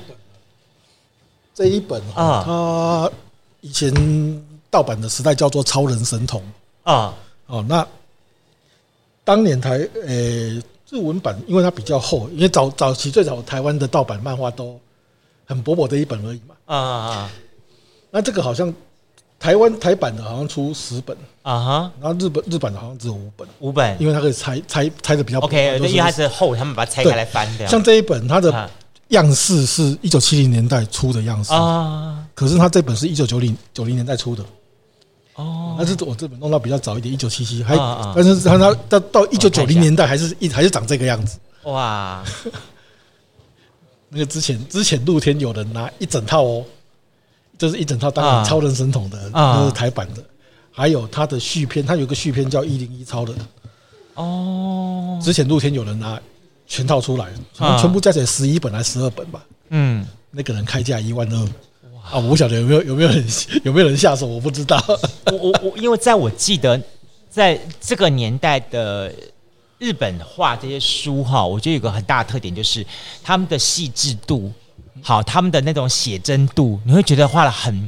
[1.53, 3.11] 这一本啊，它
[3.61, 3.93] 以前
[4.69, 6.41] 盗版的时代叫做《超人神童》
[6.91, 7.13] 啊。
[7.45, 7.87] 哦，那
[9.23, 10.09] 当年台呃
[10.89, 14.77] 日文版，因为它比较厚，因为早早期最早台湾的盗版漫画都。
[15.45, 16.55] 很薄薄的一本而已嘛。
[16.65, 17.29] 啊！
[18.11, 18.73] 那这个好像
[19.37, 23.45] 台湾台版的好像出十本啊哈，然后日本日版的好像只有五本。
[23.59, 27.67] 五本，因为它可以拆拆拆的比较 OK，因为它是厚，他们把它拆开来翻掉。
[27.67, 28.69] 像这一本，它的
[29.09, 34.43] 样式是一九七零年代出的样式啊，可是它这本是一九九零九零年代出的
[35.35, 35.75] 哦。
[35.77, 37.75] 但是我这本弄到比较早一点，一九七七还，
[38.15, 42.23] 但是它它到到一九九零年代还是一还是长这个样子哇。
[44.15, 46.63] 那个之前之前露天有人拿一整套哦，
[47.57, 50.23] 就是一整套当年超人神童的，都是台版的，
[50.71, 53.35] 还有他的续篇，他有个续篇叫一零一超人
[54.13, 55.19] 哦。
[55.21, 56.17] 之前露天有人拿
[56.65, 57.27] 全套出来，
[57.77, 59.43] 全部加起来十一本还是十二本吧？
[59.67, 63.25] 嗯，那个人开价一万二，哇，啊，我不晓得有没有有没有人
[63.65, 64.81] 有没有人下手，我不知道。
[65.25, 66.81] 我我我，因为在我记得，
[67.29, 69.13] 在这个年代的
[69.77, 72.85] 日本画这些书哈，我觉得有个很大的特点就是
[73.23, 74.51] 他们的细致度，
[75.01, 77.87] 好，他们的那种写真度，你会觉得画得很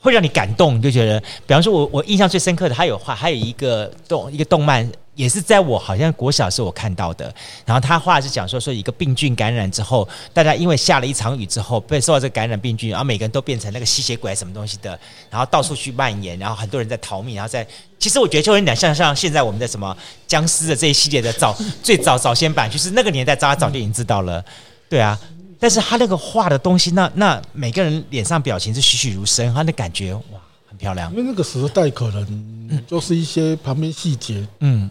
[0.00, 4.90] 会让你感动，你就觉得，比方说我我印象最深刻的，他有画，还有一个动一个动漫。
[5.14, 7.32] 也是在我好像国小时候我看到的，
[7.64, 14.98] 然后他画是讲说说一个病菌感染之后，大家因为下了一场雨之后被受到这个感染病菌，然后每个人都变成那个吸血鬼什么东西的，
[15.30, 17.64] 然后到处去蔓延，然后很多人在逃命，然后在
[17.98, 19.96] 其实我觉得就有点像像现在我们的什么
[20.26, 24.44] 僵尸的这一系列的早最早早先版，就是那个年代大家早就已经知道了，
[24.88, 25.16] 对啊，
[25.60, 34.90] 但是他那个画的东西，那那每个人脸上表情是栩栩如生，他的感觉哇很漂亮，因为那个时代可能就是一些旁边细节，嗯。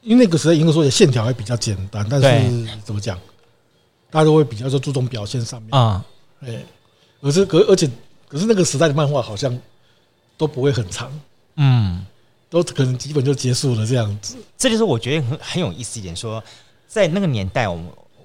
[0.00, 3.18] 因为那个时代，应该说也线条还比较简单，但是怎么讲，
[4.10, 6.04] 大家都会比较说注重表现上面啊。
[6.40, 6.62] 哎，
[7.20, 7.90] 可是可而且
[8.28, 9.58] 可是那个时代的漫画好像
[10.36, 11.10] 都不会很长，
[11.56, 12.06] 嗯，
[12.48, 14.36] 都可能基本就结束了这样子。
[14.56, 16.42] 这就是我觉得很很有意思一点，说
[16.86, 17.76] 在那个年代，我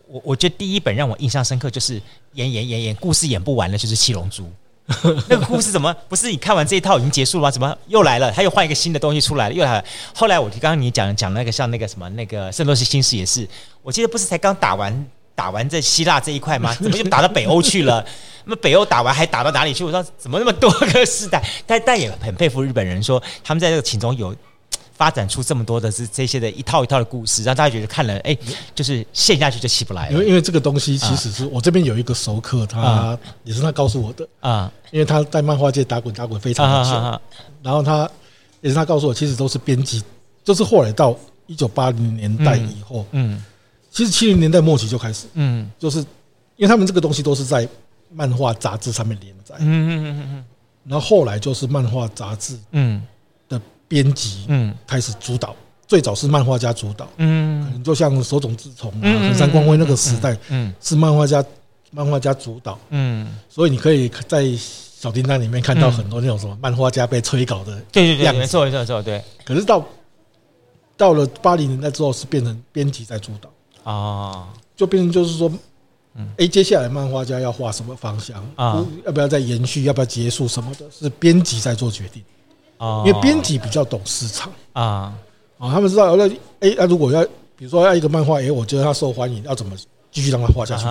[0.08, 2.02] 我我觉得第一本让我印象深刻就是
[2.34, 4.44] 演演演演故事演不完的，就是《七龙珠》。
[5.30, 7.52] 那个故事怎么不是你看完这一套已经结束了吗？
[7.52, 8.32] 怎么又来了？
[8.32, 9.86] 他又换一个新的东西出来了，又来了。
[10.14, 13.48] 后来我刚刚你讲讲那个像那个什么那个《圣斗士星矢》也是，
[13.82, 16.76] 我记得不是才刚打完打完这希腊这一块吗？
[16.82, 18.06] 怎么又打到北欧去了？
[18.44, 19.86] 那么北欧打完还打到哪里去？
[19.86, 21.42] 我说怎么那么多个时代？
[21.66, 24.36] 但但也很佩服日本人，说他们在这个其中有。
[24.96, 28.38] 发展出这么多的这这些的一套一套的故事，让大家觉得看了哎，
[28.76, 30.14] 就是陷下去就起不来了。
[30.14, 37.22] 因为因为这个东西其实是我这边有一个熟客，他也是他告诉我的啊，因为他在漫画界打滚打滚非常的久，
[37.64, 38.10] 然后他
[38.62, 40.02] 也是他告诉我，其实都是编辑，
[40.44, 43.44] 就是后来到一九八零年代以后，嗯，
[43.92, 46.00] 其实七零年代末期就开始，嗯，就是
[46.56, 47.68] 因为他们这个东西都是在
[48.12, 50.46] 漫画杂志上面连载，嗯嗯嗯嗯嗯，
[50.86, 53.02] 然后后来就是漫画杂志，嗯。
[53.94, 54.74] 编辑嗯。
[54.88, 61.44] 开始主导，最早是漫画家主导，嗯，可能就像手冢治虫啊、横山光辉那个时代，嗯，是漫画家
[61.92, 69.22] 漫画家主导，嗯，所以你可以在小叮当里面看到很多那种什么漫画家被催稿的，对对对，没错没错没错，对。
[69.46, 69.86] 可是到
[70.98, 73.50] 到了八零年代之后，是变成编辑在主导。
[73.92, 75.52] 啊，就变成就是说，
[76.16, 78.42] 嗯，哎，接下来漫画家要画什么方向？
[78.56, 78.86] 啊？
[79.06, 79.84] 要不要再延续？
[79.84, 80.48] 要不要结束？
[80.48, 80.86] 什么的？
[80.90, 82.24] 是编辑在做决定。
[83.06, 85.14] 因为编辑比较懂市场啊，
[85.58, 86.28] 啊，他们知道那
[86.60, 87.24] 哎，那如果要
[87.56, 89.76] 比如说要一个漫画，哎，我觉得它受欢迎，要怎么
[90.12, 90.86] 继续让它画下去？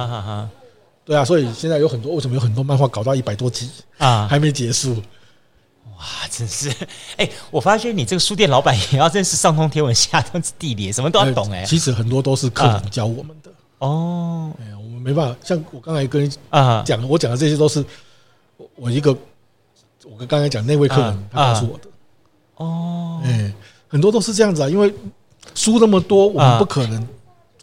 [1.05, 4.95] 对啊，所以现在有很多为什么有很多漫画搞到一百多集啊，还没结束？
[5.97, 6.73] 哇，真是
[7.17, 11.65] 哎，我发现你这个书店老板也要认识上通天文下通地理，什么都要懂哎。
[11.65, 14.53] 其实很多都是客人教我们的哦。
[14.61, 17.85] 哎呀，我们没办法，像我刚才跟你啊讲，我讲的这些都是
[18.77, 19.17] 我一个。
[20.11, 21.85] 我跟刚才讲那位客人，他告诉我的。
[22.57, 23.53] 哦，哎，
[23.88, 24.93] 很多都是这样子啊，因为
[25.55, 27.07] 书那么多，我们不可能，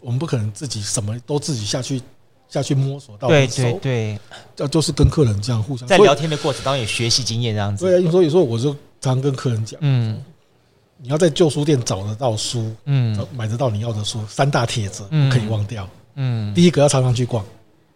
[0.02, 2.00] 我们不可能自己什么都自己下去
[2.48, 3.28] 下去摸索到。
[3.28, 4.18] 对对对，
[4.56, 7.84] 这就是跟客人这样互相在聊天的过程当中有学习经验这样子。
[7.84, 10.22] 对啊，所以说我就常跟客人讲，嗯，
[10.98, 17.44] 你要在旧书店找得到书，嗯，买得到你要的书，三大铁则不可以忘掉，嗯，第一个要常常去逛。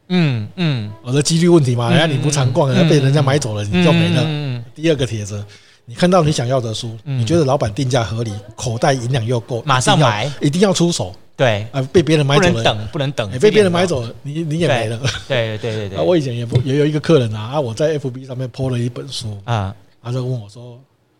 [0.08, 4.62] 嗯嗯，我的几率问题嘛，人家你不常逛，人家被人家买走了，你就没了。
[4.74, 5.44] 第二个帖子，
[5.86, 11.14] 你看到你想要的书，你觉得老板定价合理，口袋银两又够，马上买，一定要出手。
[11.36, 15.00] 对，啊，被别人买走了，不能等，不能等，被别人买走了，你你也没了。
[15.26, 15.98] 对对对对。
[16.04, 20.78] 我以前也不也有一个客人啊，啊，我在 FB 上面 po 了一本书啊，他就问我说，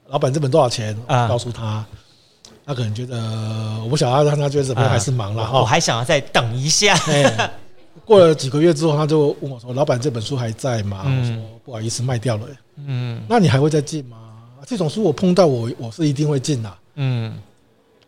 [0.09, 0.97] 老板这本多少钱？
[1.09, 1.85] 啊，告诉他，
[2.65, 3.17] 他可能觉得
[3.83, 6.97] 我不晓得，让他觉得怎么样还是忙了哈，我还想要再等一下。
[8.05, 14.19] 过了几个月之后，他就问我说：“老板，这本书还在吗？”我说：“不好意思，卖掉了。”嗯，那你还会再进吗？
[14.67, 16.79] 这种书我碰到我我是一定会进的。
[16.95, 17.39] 嗯，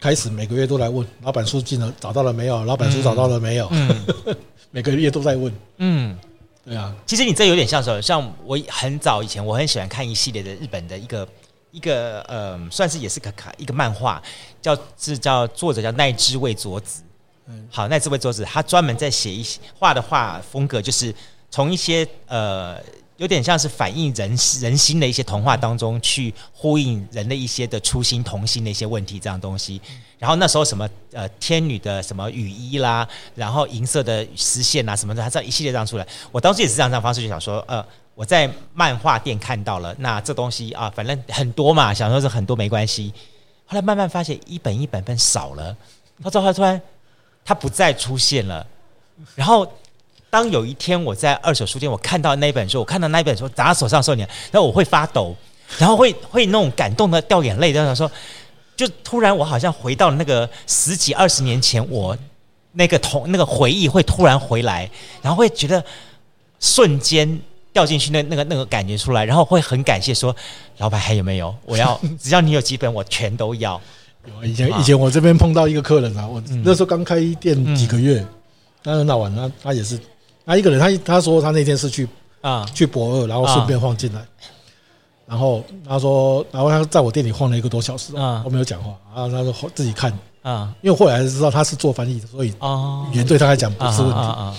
[0.01, 2.65] 开始每个月都来问老板书进了，找到了没有？
[2.65, 3.71] 老板书找到了没有？
[4.71, 5.53] 每个月都在问。
[5.79, 6.19] 嗯，
[6.65, 6.95] 对啊。
[7.07, 8.03] 其实你这有点像什么？
[8.03, 11.29] 像我很早以前，我很喜欢看一系列的日本的一个
[11.71, 14.23] 一个呃，算是也是个卡一个漫画，
[14.61, 17.03] 叫是叫作者叫奈之隈佐子。
[17.71, 21.15] 好，那这位作者他专门在写一些画的画风格，就是
[21.49, 22.77] 从一些呃
[23.19, 24.29] 有点像是反映人
[24.61, 29.81] 人心的一些童话当中去呼应人的一些的初心童心的一些问题这样东西。
[30.19, 33.07] 然后那时候什么呃天女的什么雨衣啦，
[33.37, 36.07] 然后银色的丝线啊什么的，他这样一系列这样出来。
[36.33, 43.15] 我当时也是这样这样方式就想说，呃我在漫画店看到了，那这东西啊反正很多嘛，想说是很多没关系。
[43.67, 45.77] 后来慢慢发现一本一本本少了，
[46.23, 46.83] 他之后他突然。
[47.47, 48.67] 他不再出现了，
[49.37, 49.65] 然后
[50.29, 55.33] 当有一天我在二手书店，我看到那本书，我看到那本书砸手上的时候，你，然后我会发抖，
[55.79, 58.11] 然后会会那种感动的掉眼泪，就想说，
[58.77, 62.19] 就突然我好像回到了那个十几二十年前，我
[62.73, 64.91] 那个同那个回忆会突然回来，
[65.23, 65.83] 然后会觉得
[66.59, 67.41] 瞬间
[67.73, 70.35] 掉进去那那个那个感觉出来，然后会很感谢说，
[70.79, 71.55] 老板还有没有？
[71.65, 73.81] 我要只要你有几本，我全都要。
[74.43, 78.25] 以前以前我这边碰到一个客人啊，我那时候刚开店几个月，
[78.83, 79.99] 那很好玩，他他也是，
[80.45, 82.09] 他一个人，他他说他那天是去
[82.41, 82.67] 啊。
[82.75, 84.25] 去博二，然后顺便晃进来，
[85.27, 90.13] 然后他说，然后他在我店里晃了一个多小时啊，我没有讲话，然后他说自己看。
[90.43, 92.51] 啊，因为后来才知道他是做翻译的，所以
[93.13, 94.17] 语言对他来讲不是问题。
[94.17, 94.55] 啊，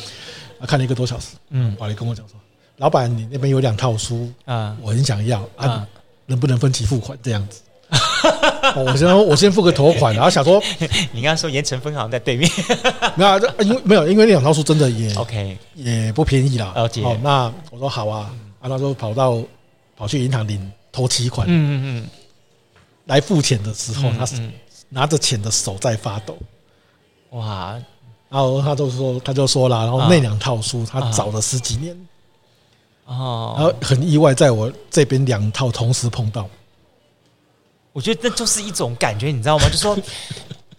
[0.59, 2.37] 他看了一个多小时，嗯，后来跟我讲说，
[2.75, 5.87] 老板你那边有两套书啊，我很想要啊，
[6.25, 7.17] 能不能分期付款？
[7.23, 7.61] 这样子？
[8.75, 10.61] 我先我先付个头款，然后想说，
[11.11, 12.49] 你刚刚说盐城分行在对面，
[13.15, 16.73] 没有，因为没有，因为那两套书真的也 OK，也不便宜啦。
[16.75, 17.03] 了解。
[17.03, 19.41] 好，那我说好啊，啊，他说跑到
[19.95, 22.09] 跑去银行领头期款，嗯嗯嗯，
[23.05, 24.41] 来付钱的时候，他是
[24.89, 26.37] 拿着钱的手在发抖，
[27.31, 27.79] 哇，
[28.29, 31.95] 然后他就说他就说了，然后那两套书他找了十几年，
[33.05, 36.47] 哦，然后很意外，在我这边两套同时碰到。
[37.97, 39.67] 我觉得这就是一种感觉，你知道吗？
[39.73, 39.97] 就说，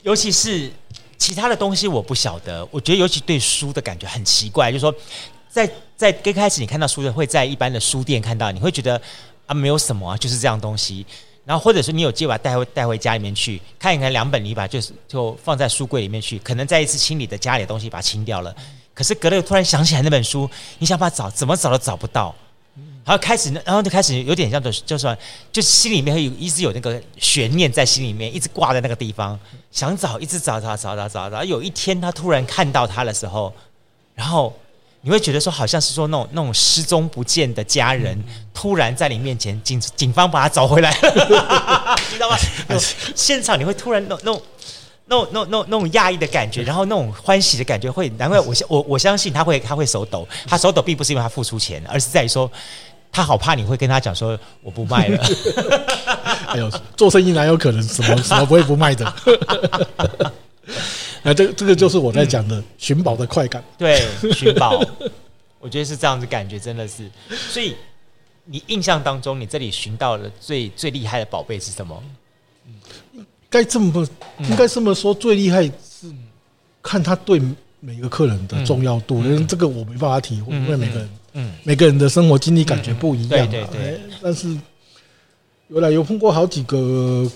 [0.03, 0.71] 尤其是
[1.17, 2.65] 其他的东西我不晓得。
[2.71, 4.95] 我觉得尤其对书的感觉很奇怪，就是说，
[5.51, 9.03] 在在刚开始你看到书的会在一般的书店看到，你会觉得
[9.47, 11.05] 啊没有什么啊，就是这样东西。
[11.45, 18.55] 然后或者是你有机会把它带回带回家里面去看一看，两本你把就是就放在书柜里面去，可能再一次清理的家里的东西把它清掉了。
[18.95, 22.33] 可是隔了突然想起来那本书，你想把它找怎么找都找不到。
[23.09, 25.17] 然后开始，然后就开始有点像的，就是说，
[25.51, 29.41] 就心里面会有一直有那个悬念在心里面，一直挂在那个地方，
[29.73, 33.51] 想找，一直找找找找找，然后有一天他突然看到他的时候，
[34.15, 34.55] 然后
[35.01, 42.37] 你会觉得说，好像是说那种那种失踪不见的家人，突然在你面前，警警方把他找回来了， 你知道吗？
[43.17, 44.43] 现场你会突然那那种。
[45.11, 52.51] 那种、那种、那种、那种讶异的感觉，然后那种欢喜的感觉，会难怪我相我我相信他会他会手抖，他手抖并不是因为他付出钱，而是在于说
[53.11, 55.25] 他好怕你会跟他讲说我不卖了。
[56.49, 59.15] 哎呦，做生意哪有可能什么 什么不会不卖的？
[61.23, 63.63] 那这这个就是我在讲的寻宝的快感。
[63.77, 64.81] 对，寻宝，
[65.59, 67.11] 我觉得是这样子感觉，真的是。
[67.51, 67.75] 所以
[68.45, 72.03] 你印象当中，你这里寻到的最最厉害的宝贝是什么？
[73.51, 74.07] 该这么
[74.41, 76.13] 应该这么说，最厉害是
[76.83, 77.41] 看他对
[77.81, 84.01] 每个客人的重要度，因为这个我没办法体会，因为每个人，嗯，每个人的生活经历感觉不一样，对对对。
[84.23, 84.57] 但是
[85.69, 87.31] 有来有碰过好几个，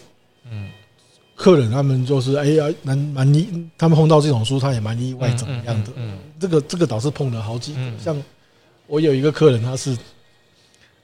[0.50, 0.68] 嗯，
[1.34, 5.90] 客人他们就是哎呀，蛮蛮意，他们碰到这种书，他也蛮意外，怎么样的？
[5.96, 8.20] 嗯，这个这个倒是碰了好几个，像
[8.86, 9.96] 我有一个客人，他是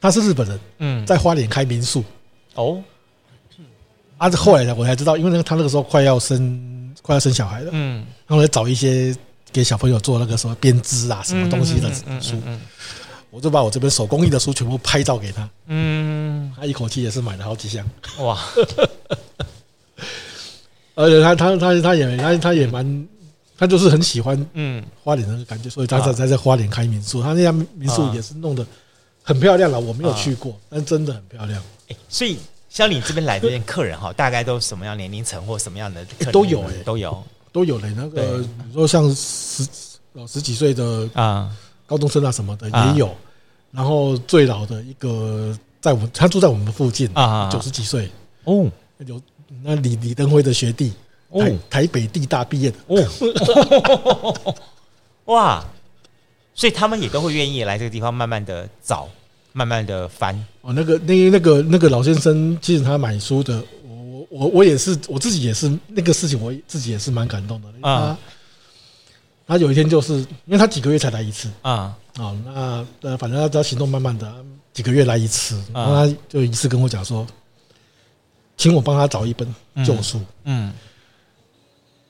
[0.00, 2.04] 他是日本人，嗯，在花莲开民宿，
[2.54, 2.82] 哦。
[4.18, 4.28] 啊！
[4.32, 9.14] 后来呢，我才知道，因为那个他那个时候快要生，快要生小孩了，嗯，然后来找一些
[9.52, 12.36] 给小朋友做那个什么编织啊，什么东西的书，
[13.30, 17.86] 我就把我这边手工艺的书全部拍照给他，嗯，他一口气也是买了好几箱，
[18.18, 18.38] 哇！
[20.94, 23.08] 而且他他他他也他他也蛮，
[23.56, 24.82] 他就是很喜欢嗯。
[25.04, 28.66] 花莲的感觉，所以他在在在花莲开民宿，他那家民宿也是弄得
[29.22, 31.62] 很漂亮了，我没有去过，但真的很漂亮，
[32.08, 32.38] 所以。
[32.70, 36.04] 像你这边来的客人哈，大概都什么样年龄层或什么样的？
[36.30, 37.24] 都有哎，都有
[37.58, 37.92] 都有嘞。
[37.96, 39.66] 那个比如说像十
[40.28, 41.50] 十几岁的啊，
[41.86, 43.12] 高中生啊什么的也有。
[43.72, 48.08] 然后最老的一个在我们，他住在我们附近啊，九十几岁。
[48.44, 48.70] 哦，
[49.04, 49.20] 有
[49.64, 50.92] 那李李登辉的学弟，
[51.32, 52.78] 台台北地大毕业的。
[52.86, 54.54] 哦，
[55.26, 55.64] 哇，
[56.54, 59.08] 所以他们也都会愿意来这个地方慢慢的找。
[59.52, 60.32] 慢慢的翻。
[60.60, 63.60] 哦，那个那那个那个老先生，其实他买书的，
[64.28, 67.88] 我我我也是我自己也是那个事情，我自己也是蛮感动的。
[67.88, 68.18] 啊。
[69.46, 70.14] 他有一天就是
[70.44, 71.48] 因为他几个月才来一次。
[71.62, 77.26] 啊，哦，那呃反正他只要行动慢慢的，几个月来一次，然后他就一次跟我讲说，
[78.56, 79.54] 请我帮他找一本
[79.86, 80.72] 旧书，嗯，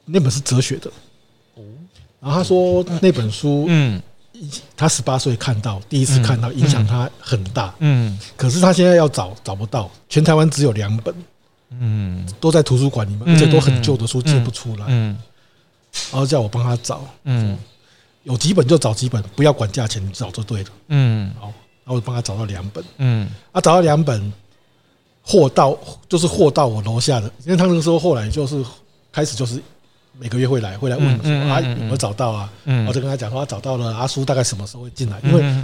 [0.04, 0.90] 那本是哲学的，
[1.54, 1.62] 哦，
[2.20, 4.02] 然后他说那本书，嗯。
[4.76, 7.74] 他十八岁看到第一次看到，影响他很大。
[7.80, 11.12] 嗯，可是他现在要找找不到，全台湾只有两本，
[11.70, 14.86] 嗯，都在图书馆里面，而且都很旧的书借不出来。
[14.88, 15.16] 嗯，
[16.10, 17.58] 然后叫我帮他找，嗯，
[18.24, 20.70] 有几本就找几本，不要管价钱，你找就对了。
[20.88, 21.46] 嗯，好，
[21.84, 22.84] 然后我帮他找到两本。
[22.96, 24.32] 嗯，啊，找到两本，
[25.22, 25.76] 货到
[26.08, 28.64] 就是货到我楼下的，因为他那个时候后来就是
[29.12, 29.60] 开始就是
[30.18, 32.50] 每个月会来，会来问说啊有没有找到啊？
[32.86, 35.20] 我就跟他讲说他找到了，阿叔大概什么时候会进来？
[35.22, 35.62] 因为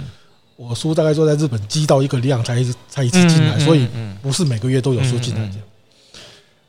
[0.55, 3.87] 我书大概说在日本积到一个量才才一次进来，所以
[4.21, 5.61] 不是每个月都有书进来这样。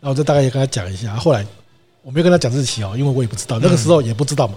[0.01, 1.44] 然后就大概也跟他讲一下，后来
[2.03, 4.55] 我没有跟他讲日期哦，因为我也不知道那个时候也不知道嘛。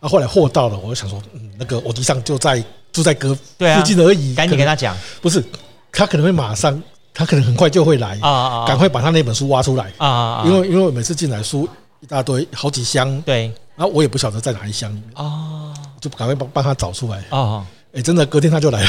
[0.00, 5.44] 啊，后来货到了，我就想说，嗯，那个我弟上就在住在隔附近而已，赶紧跟他讲，不是
[5.92, 11.68] 他可能会马上，他可能很快就会来啊，赶快把他那本书挖出来啊，因为因为我每次进来书
[12.00, 14.90] 一大堆，好几箱，对，然后我也不晓得在哪一箱。
[14.90, 17.22] 里面啊，就赶快帮帮他找出来。
[17.28, 17.62] 啊，
[17.92, 18.88] 哎，真的隔天他就来了。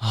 [0.00, 0.08] 啊，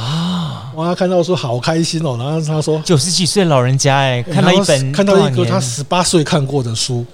[0.79, 7.05] 哇，看到书好开心哦，然后他说九十几岁老人家哎，看到一本看到一个他十八岁看过的书。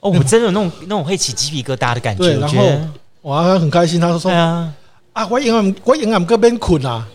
[0.00, 2.34] 哦，我真的有那种那种会起鸡皮疙瘩的感觉。
[2.38, 2.64] 然后
[3.22, 4.72] 哇，他很开心，他说：“对啊，
[5.12, 7.06] 啊，我永远我永远搁边困啊。”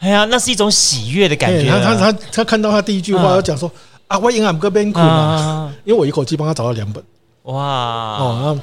[0.00, 1.70] 哎呀，那是一种喜悦的感觉。
[1.70, 3.70] 他他他他看到他第一句话，要讲说
[4.08, 7.04] ：“啊，我永远搁边困啊。”因为我一口气帮他找到两本。
[7.42, 8.16] 哇！
[8.18, 8.58] 哦，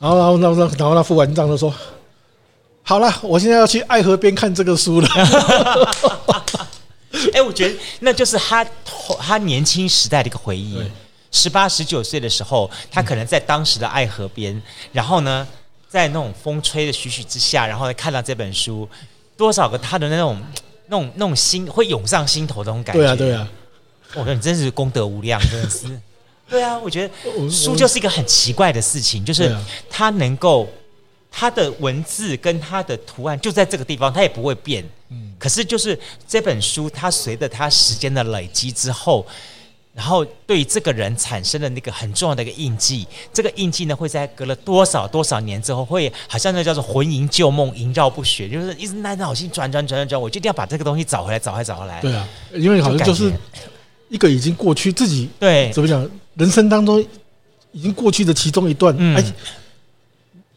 [0.00, 1.72] 然后然后然后然后然后他付完账就说
[2.86, 5.08] ：“好了，我现在要去爱河边看这个书了。
[7.32, 8.64] ”哎，我觉得那就是他
[9.18, 10.78] 他年轻时代的一个回忆。
[11.30, 14.60] 十八十九岁的时候，他可能在当时的爱河边，
[14.92, 15.46] 然后呢，
[15.88, 18.88] 在那种风吹的徐徐之下，然后看到这本书，
[19.36, 20.40] 多少个他的那种、
[20.86, 23.00] 那种、那种心会涌上心头的那种感觉。
[23.00, 23.48] 对啊，对啊，
[24.14, 25.86] 我觉得你真是功德无量，真的是。
[26.48, 29.56] 对啊，我觉得书就是一个很奇怪的事情，就是
[29.90, 30.68] 它能够，
[31.36, 34.84] 它的文字跟它的图案就在这个地方，它也不会变。
[35.08, 35.32] 嗯。
[35.38, 39.26] 可是就是这本书，它随着它时间的累积之后。
[39.96, 52.00] 然后对这个人产生的那个很重要的一个印记，这个印记呢，会在隔了多少多少年之后，会好像那叫做魂萦旧梦，萦绕不绝，就是一直耐着脑筋转转转转转，我就一定要把这个东西找回来，找回来，找回来。
[52.00, 53.32] 对啊，因为好像就是
[54.08, 57.00] 一个已经过去自己对怎么讲，人生当中
[57.70, 59.24] 已经过去的其中一段，嗯、哎，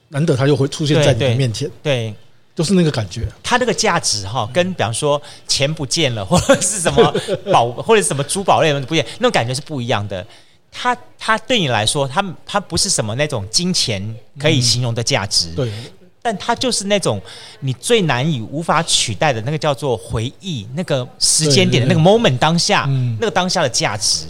[0.09, 2.11] 难得他又会出现在你的面前，对。
[2.11, 2.15] 对
[2.57, 7.13] 就是那个感觉，它那个价值哈，跟比方说钱不见了，或者是什么
[7.53, 10.25] 宝，或者是什么珠宝类的不见，那种感觉是不一样的。
[10.71, 14.03] 它它对你来说，它它不是什么那种金钱
[14.39, 15.71] 可以形容的价值，对，
[16.19, 17.21] 但它就是那种
[17.59, 22.89] 你最难以无法取代的那个叫做回忆，那个时间点的那个 moment 当下，
[23.19, 24.25] 那个当下的价值。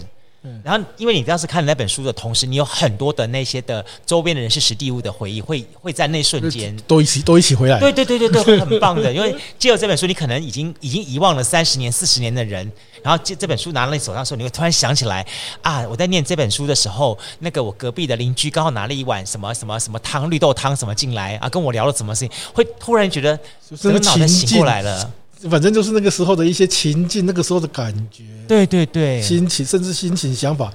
[0.64, 7.78] 然后，因为你当时看那本书的同时，你有很多的那些的周边的人事、时地物的回忆，会会在那瞬间都一起都一起回来。
[7.80, 9.12] 对对对对对，很棒的。
[9.12, 12.70] 因为借由这本书，你可能已经已经遗忘了三十年、四十年的人，
[13.02, 15.26] 然后这这本书拿到你手上的时候，你会突然想起来
[15.60, 15.86] 啊！
[15.88, 23.38] 我在念这本书的时候，那个我隔壁的邻居刚好拿了一碗什么什么什么汤、绿豆汤什么进来啊，跟我聊了什么事情，会突然觉得
[23.78, 25.12] 整个脑袋醒过来了。
[25.50, 30.72] 反正就是那个时候的一些情境，那个时候的感觉，对对对，心情甚至心情想法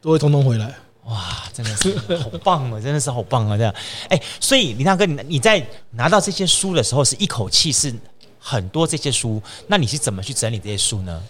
[0.00, 0.74] 都会通通回来。
[1.04, 2.80] 哇，真的是好棒啊！
[2.80, 3.56] 真的是好棒啊！
[3.56, 3.74] 这样，
[4.08, 7.92] 哎，所以李大哥，你你在拿到这些书的时候，是一口气是
[8.38, 11.22] 很多这些书，那你是怎么去整理这些书呢？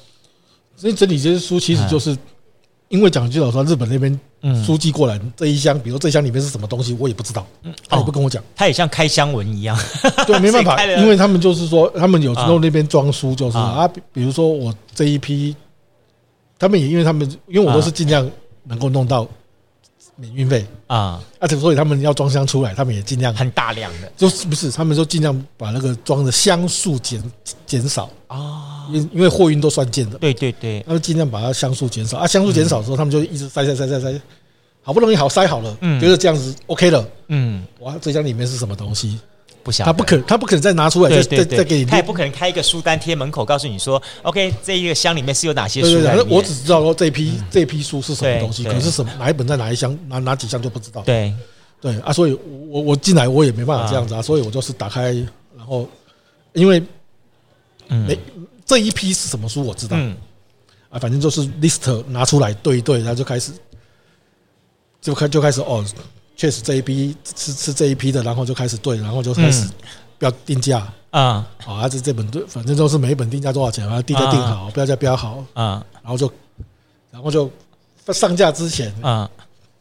[0.77, 2.17] 所以整理这些书，其实就是。
[2.91, 4.21] 因为讲句老实话，日本那边
[4.65, 7.47] 书寄过来这一箱，比如说这一箱里面是什么东西，我也不知道，
[7.89, 9.79] 他也不跟我讲，他也像开箱文一样，
[10.27, 15.55] 对，没办法， 因为他们就是说，他们有时候那边装书就是啊，比如说我这一批，
[16.59, 18.29] 他们也因为他们因为我都是尽量
[18.65, 19.25] 能够弄到
[20.17, 20.67] 免运费。
[20.89, 27.23] 啊，而且所以他们要装箱出来，他们也尽量很大量的，就是不是他们说尽量把那个装的箱数减
[27.67, 28.11] 减少。
[28.27, 28.80] 啊。
[28.93, 34.21] 因因为货运都算件的，对对对，他就尽量把它箱数减少啊，箱数减少的时候，他们就一直塞塞塞塞塞，
[34.83, 39.19] 好不容易好塞好了，嗯，觉得这样子 OK 了，嗯，哇，这箱里面是什么东西？
[39.63, 46.01] 不想，他不可他不可能再拿出来再再再给你，他也不可能开一个书单贴门口告诉你说，OK，这一个箱里面是有哪些书？
[46.01, 51.03] 对，我只知道说这批这批书是什么东西，可是什么哪一本在哪一箱哪哪几箱就不知道。
[51.03, 51.31] 对
[51.79, 52.33] 对啊，所以
[52.71, 55.13] 我我进来我也没办法这样子啊，所以我就是打开，
[55.55, 55.87] 然后
[56.55, 56.83] 因为
[57.89, 58.19] 没。
[58.71, 59.65] 这一批是什么书？
[59.65, 60.17] 我知道，嗯，
[60.91, 63.51] 啊，反正就是 list 拿出来对一对，然后就开始
[65.01, 65.85] 就开就开始哦，
[66.37, 69.69] 确实这一批是是这一批的，然后就开始对，然后就开始
[70.19, 70.87] 标定价。
[71.11, 76.33] 啊，好，还是这本对，反正都是每一本定价多少钱啊，定价定好，标价标好啊，然后就
[77.11, 77.51] 然后就
[78.13, 79.29] 上架之前啊，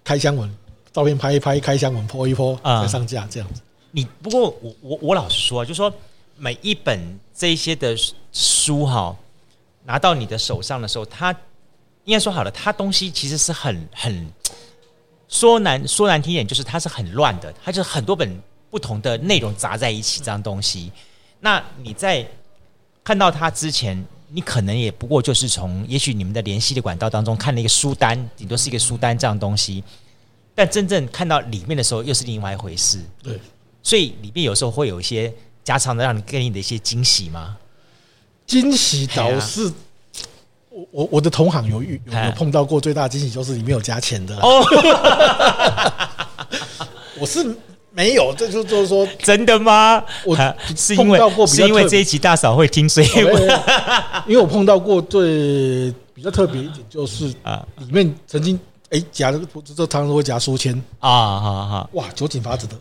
[0.03, 0.49] 开箱文，
[0.91, 3.61] 照片拍一拍，开箱文 po 一 po 再上架这样子。
[3.91, 5.93] 你不过我我我老实说，就是说
[6.37, 7.95] 每一本这些的。
[8.31, 9.15] 书哈，
[9.85, 11.31] 拿到你的手上的时候，它
[12.05, 14.31] 应该说好了，它东西其实是很很
[15.27, 20.91] 说难说难听一点，就是它是很乱的，它就是很多本不同的内容杂在一起这样东西。
[21.39, 22.27] 那你在
[23.03, 29.83] 看到它之前，你可能也不过就是从也许你们的联系的管道当中看了一个书单，顶多是一个书单这样东西，
[30.53, 32.99] 但真正看到里面的时候又是另外一回事。
[33.23, 33.39] 对，
[33.81, 37.57] 所以里面有时候会有一些加长的，让你给你的一些惊喜吗？
[38.49, 39.71] 惊喜倒是。
[40.71, 44.35] 我我我的同行有遇有有碰到过最大的惊喜，就是里面有加钱的。
[44.37, 44.63] 哦。
[47.19, 47.45] 我是
[47.91, 50.01] 没有，这就就是说真的吗？
[50.23, 50.33] 我
[50.75, 53.07] 是因为是因为这一集大嫂会听，所以
[54.25, 58.57] 因为我碰到过最比较特别一点，就是啊，里面曾经
[58.91, 59.39] 哎夹的
[59.75, 60.73] 这常常会夹书签。
[60.99, 61.09] 啊，
[61.41, 62.75] 好好哇，九井法子的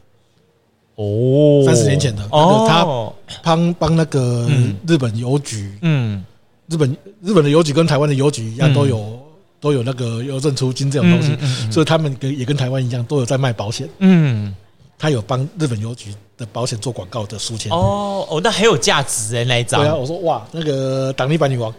[0.98, 4.48] 哦，三十年前的哦，他帮帮那个
[4.86, 6.24] 日本邮局嗯。
[6.70, 9.18] 日本日本的邮局跟台湾的邮局一样，都有
[9.58, 11.34] 都有那个邮政出金这种东西，
[11.72, 13.88] 所以他们跟也跟台湾一样，都有在卖保险。
[14.00, 14.54] 嗯，
[14.98, 17.72] 他有帮日本邮局的保险做广告的书签。
[17.72, 19.80] 哦哦，那很有价值哎，那一张。
[19.80, 21.72] 对啊，我说哇，那个挡泥板女王。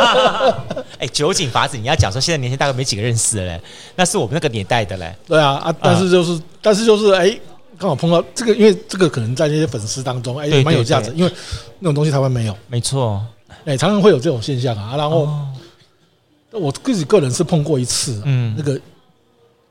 [1.00, 3.60] 哎，酒井法子，你要讲说现在年轻大概没几个认识了嘞，
[3.96, 5.10] 那是我们那个年代的嘞。
[5.26, 7.34] 对啊啊，但是就是但是就是哎，
[7.82, 11.32] 刚好碰到这个，因为这个可能在那些粉丝当中哎蛮有价值，因为
[11.80, 12.56] 那种东西台湾没有。
[12.68, 13.20] 没错。
[13.64, 15.28] 哎，常常会有这种现象啊，然后
[16.52, 18.80] 我自己个人是碰过一次，嗯，那个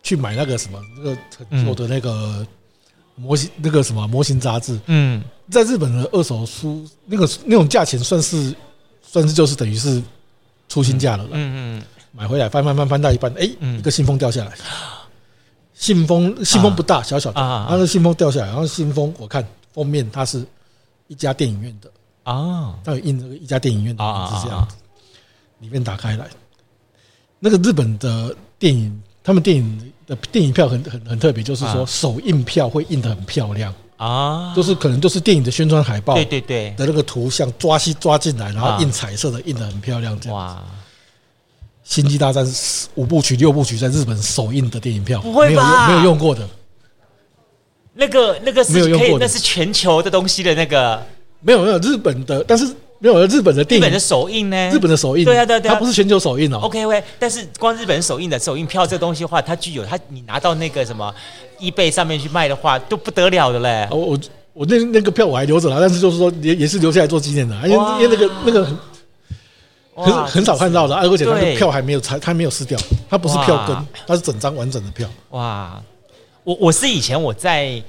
[0.03, 1.17] 去买那个什么那个
[1.49, 2.45] 很旧的那个
[3.15, 8.53] 模型，那个什么模型杂志，嗯，在日本的二手书，那个那种价钱算是
[9.01, 10.03] 算是就是等于是
[10.67, 14.51] 出新价了，嗯嗯，买回来翻翻翻翻到一半，哎，一个信封掉下来，
[15.81, 20.45] 信封信封不大，小小的，然后信封掉下来，然后信封我看封面它是
[21.07, 21.91] 一家电影院的。
[22.23, 24.75] 啊，它有印这个一家电影院的名字是这样子，
[25.57, 26.27] 里面打开来，
[27.39, 36.69] 那个日本的电影，他们电影的电影票很很很特别，就是说手印票会印得很漂亮啊，就是可能就是电影的宣传海报，对对对。
[36.77, 40.37] 的那个图像抓西抓进来，然后印彩色的，印得很漂亮这样。
[40.37, 40.63] 哇，
[41.91, 42.47] 星际大战
[42.95, 45.89] 五部曲六部曲在日本首映的电影票，不会吧？
[45.89, 46.47] 没有用过的，
[47.95, 51.03] 那个那个是没有用过的，那是全球的东西的那个。
[51.41, 52.65] 没有没有日本的，但是
[52.99, 54.69] 没有日本的电影，日本的首映呢？
[54.69, 56.59] 日本的首映，对啊对啊，它不是全球首映哦。
[56.61, 61.13] OK OK，但是光日本首映的首映票这东西的话，它具有它，你拿到那个什么
[61.59, 63.85] eBay 上面去卖的话，都不得了的嘞。
[63.91, 64.19] 我我
[64.53, 68.65] 我那那个票我还留着了，但是就是说也也是留下来做纪念的，因为因为那个那个
[69.95, 72.79] 很很少看到的，而且那个票还没有拆，它没有撕掉，
[73.09, 75.09] 它不是票根，它是整张完整的票。
[75.31, 75.81] 哇，
[76.43, 77.81] 我我是以前我在。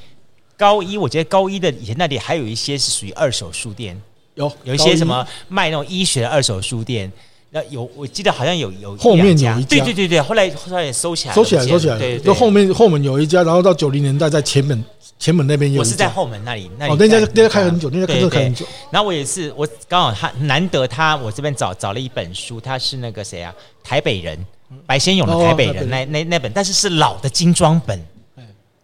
[0.54, 4.00] 高一，我觉得高一的以前那里还有一些是属于二手书店，
[4.34, 7.10] 有有一些什么卖那种医学的二手书店，
[7.54, 14.82] 那有我记得好像有有后面有一家，对对对对，后来后来也收起来，收起来收起来，对，就后面后门有一家，然后到九零年代在前门
[15.18, 24.38] 前门那边有，我是在后门那里，那哦那家那家开很久，那家开开很久，然后我也是我刚好他难得他我这边找找了一本书，他是那个谁啊，台北人
[24.86, 28.02] 白先勇的台北人那那那本，但是是老的精装本。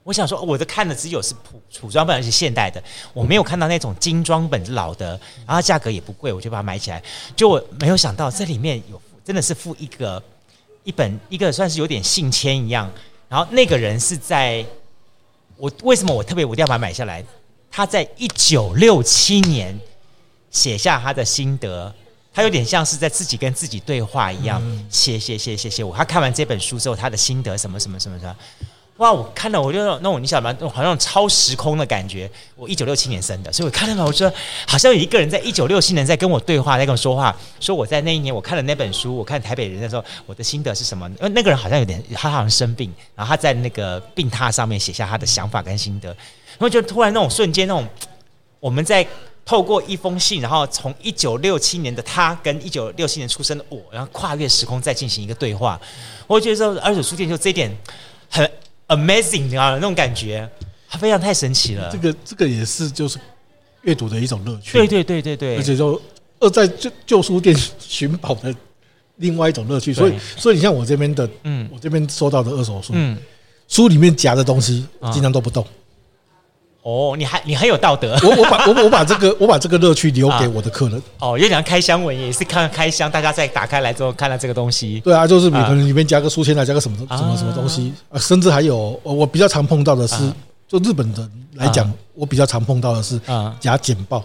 [0.08, 2.82] 我想说，我的看的只有是普普装本，而且现代的，
[3.12, 7.02] 我没有看到那种精装本老的，然后价格也不贵，我就把它买起来。
[7.36, 10.22] 就我没有想到这里面有真的是附一个
[10.82, 12.90] 一本一个算是有点信签一样，
[13.28, 14.64] 然后那个人是在
[15.58, 17.22] 我为什么我特别我一定要把它买下来？
[17.70, 19.78] 他在一九六七年
[20.50, 21.94] 写下他的心得，
[22.32, 25.94] 他有点像是在自己跟自己对话一样，写写写写写我。
[25.94, 28.34] 他看完这本书之后，他的心得什么什么什么什么。
[28.98, 29.12] 哇！
[29.12, 30.50] 我看到，我就那种你晓得吗？
[30.58, 32.28] 那种好像超时空的感觉。
[32.56, 34.36] 我一九六七年生的，所以我看到了，我觉得
[34.66, 41.08] 好像有一个人在一九六七年在跟我对话，在跟我说话，说我在那一年我看了那本书，我看台北人的时候，我的心得是什么？
[41.10, 46.08] 因为那个人好像有点，他好像生病，然后他在那个病榻上面写下他的想法跟心得。
[46.08, 47.86] 然后就突然那种瞬间，那种
[48.58, 49.06] 我们在
[49.44, 55.80] 透过一封信，然后从一九六七年的他跟一九六七年出生的我，然后跨越时空再进行一个对话。
[56.26, 57.70] 我觉得说二手书店就这点
[58.28, 58.50] 很。
[58.88, 60.48] Amazing，你知道那种感觉，
[60.88, 61.90] 它非常太神奇了。
[61.92, 63.18] 这个这个也是就是
[63.82, 64.72] 阅读的一种乐趣。
[64.72, 66.00] 对对对对对，而且就
[66.40, 68.54] 二在旧旧书店寻宝的
[69.16, 69.92] 另外一种乐趣。
[69.92, 73.16] 所以所以你像我这边的，嗯，我这边收到的二手书，嗯，
[73.68, 75.66] 书里面夹的东西经常都不动。
[76.82, 78.16] 哦，你还你很有道德。
[78.22, 81.02] 我我把我我把这个我把这个乐趣留给我的客人。
[81.18, 85.00] 哦，因为讲开箱文也是看开箱，大家在打开来之后看到这个东西。
[85.00, 90.32] 对啊，就是可能里面加个书签来加个什么什么什么东西啊，甚至还有我比较常碰到的是，
[90.66, 93.20] 就日本人来讲，我比较常碰到的是
[93.60, 94.24] 夹简报。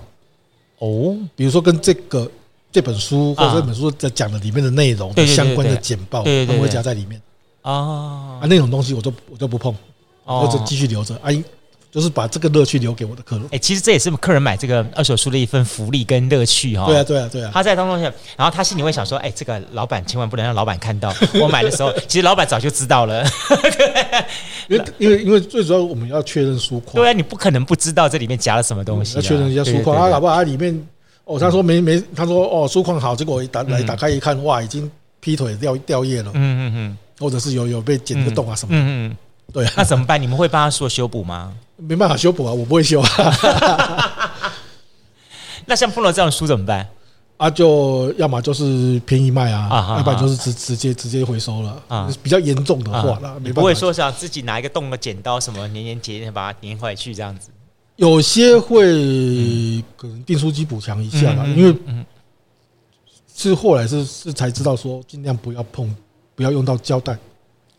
[0.78, 2.30] 哦，比如说跟这个
[2.72, 7.20] 这本书或者这本书在讲的里面的内容相关的简报，他们会夹在里面
[7.62, 9.76] 啊啊，那种东西我都我都不碰，
[10.24, 11.20] 或者继续留着。
[11.24, 11.44] 哎。
[11.94, 13.46] 就是把这个乐趣留给我的客人。
[13.52, 16.88] 哎，其实这也是客人买这个二手书的一份福利跟乐趣哈。
[16.88, 17.52] 对啊，对啊，对啊。
[17.54, 23.24] 他在当中，然后他心里会想说：“哎，这个老板千万不能让老板看到 我买的时候。”其实老板早就知道了。
[24.68, 26.96] 因为因为因为最主要我们要确认书况。
[26.96, 29.16] 对啊，你不可能不知道这里面夹了什么东西。
[29.18, 30.88] 要确认一下书况啊，老板他，里面
[31.26, 34.90] 哦，他说没没，他说哦，书况好，结果一打来打开一看，哇，已经
[35.20, 36.32] 劈腿掉掉页了。
[36.34, 36.98] 嗯嗯嗯。
[37.20, 38.74] 或者是有有被剪个洞啊什么？
[38.76, 39.18] 嗯嗯。
[39.52, 40.22] 对，那怎么办？
[40.22, 41.54] 你们会帮他做修补吗？
[41.78, 44.54] 没办法修补啊，我不会修啊。
[45.66, 46.88] 那像碰到这样的书怎么办？
[47.38, 52.10] 啊，就要么就是便宜卖啊，要不然就是直直接直接回收了啊。
[52.22, 57.50] 比较严重的话啦，你不会说想自己拿一个洞的剪刀什么粘粘结把它粘回去这样子。
[57.98, 61.76] 有些会可能订书机补强一下啦，因为
[63.36, 65.94] 是后来是是才知道说尽量不要碰，
[66.36, 67.18] 不要用到胶带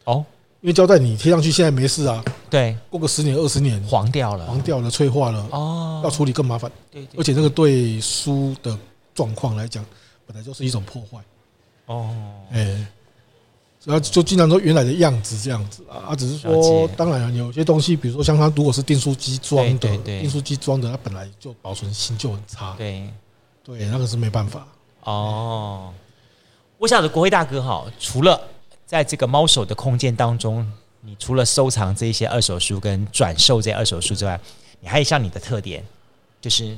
[0.04, 0.24] 哦。
[0.64, 6.72] 因为胶带你贴上去现在没事啊，对，过个十年二十年黄掉了，黄掉了，脆化了哦，要处理更麻烦。
[6.90, 8.74] 对，而且那个对书的
[9.14, 9.84] 状况来讲，
[10.26, 11.18] 本来就是一种破坏。
[11.84, 12.08] 哦。
[12.50, 12.82] 哎，
[13.84, 22.74] 然后就经常说原来的样子这样子啊，只是说当然有些东西，比如说像它如果是订书机装的，订书机装的，它本来就保存性就很差。
[22.78, 23.06] 对，
[23.62, 24.66] 对，那个是没办法。
[25.02, 25.92] 哦。
[26.78, 28.40] 我想的国辉大哥哈，除了
[28.86, 30.70] 在这个猫手的空间当中，
[31.00, 34.38] 你除了收藏这些二手书跟转售这些二手书之外，
[34.80, 35.84] 你还有一项你的特点，
[36.40, 36.76] 就是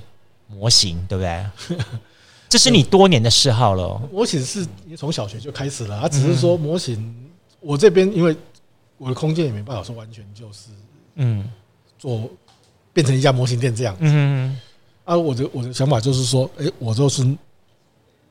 [0.48, 1.76] 模型，对不对？
[2.48, 4.00] 这是你多年的嗜好了。
[4.12, 7.14] 模型是从小学就开始了，啊，只是说模型，
[7.60, 8.34] 我这边因为
[8.98, 10.70] 我的空间也没办法说完全就是
[11.16, 11.50] 嗯
[11.98, 12.30] 做
[12.92, 14.58] 变成一家模型店这样子，嗯
[15.04, 17.26] 啊，我的我的想法就是说，哎，我就是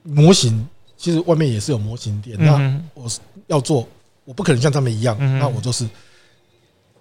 [0.03, 0.65] 模型。
[0.97, 3.05] 其实外面也是有模型店，那我
[3.47, 3.87] 要做，
[4.23, 5.87] 我不可能像他们一样，那我就是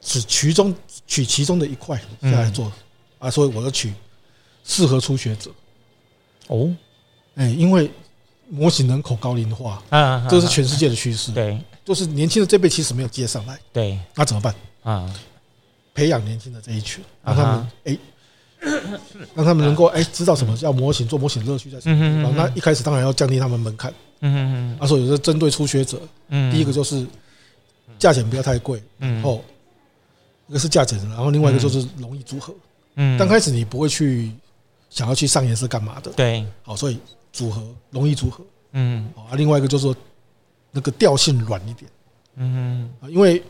[0.00, 0.74] 只取中
[1.06, 2.70] 取其中的一块下来做
[3.18, 3.92] 啊，所以我要取
[4.64, 5.50] 适合初学者。
[6.48, 6.74] 哦，
[7.34, 7.90] 哎，因为
[8.48, 14.54] 模型人口高龄化啊，这是全世界的趋势，对，就是年轻的这辈其实没有接上来，对，那怎么办？
[14.82, 15.14] 啊？
[15.94, 17.98] 培养年轻的这一群，让他们哎。
[19.34, 22.34] 让他们能够哎知道什么叫模型，做模型乐趣在什么地方。
[22.34, 23.92] 那一开始当然要降低他们门槛。
[24.32, 24.88] 嗯嗯嗯。
[24.88, 27.06] 所以有时候针对初学者，嗯第一个就是
[27.98, 28.82] 价钱不要太贵。
[28.98, 29.40] 嗯，哦
[30.48, 32.54] 一个是价钱，然后另外一个就是容易组合。
[32.96, 33.18] 嗯。
[33.18, 34.32] 刚开始你不会去
[34.90, 36.10] 想要去上颜色干嘛的。
[36.12, 36.44] 对。
[36.62, 36.98] 好，所以
[37.32, 38.44] 组合容易组合。
[38.72, 39.08] 嗯。
[39.16, 39.94] 啊，另外一个就是说
[40.70, 41.90] 那个调性软一点。
[42.36, 42.90] 嗯。
[43.00, 43.42] 啊，因为。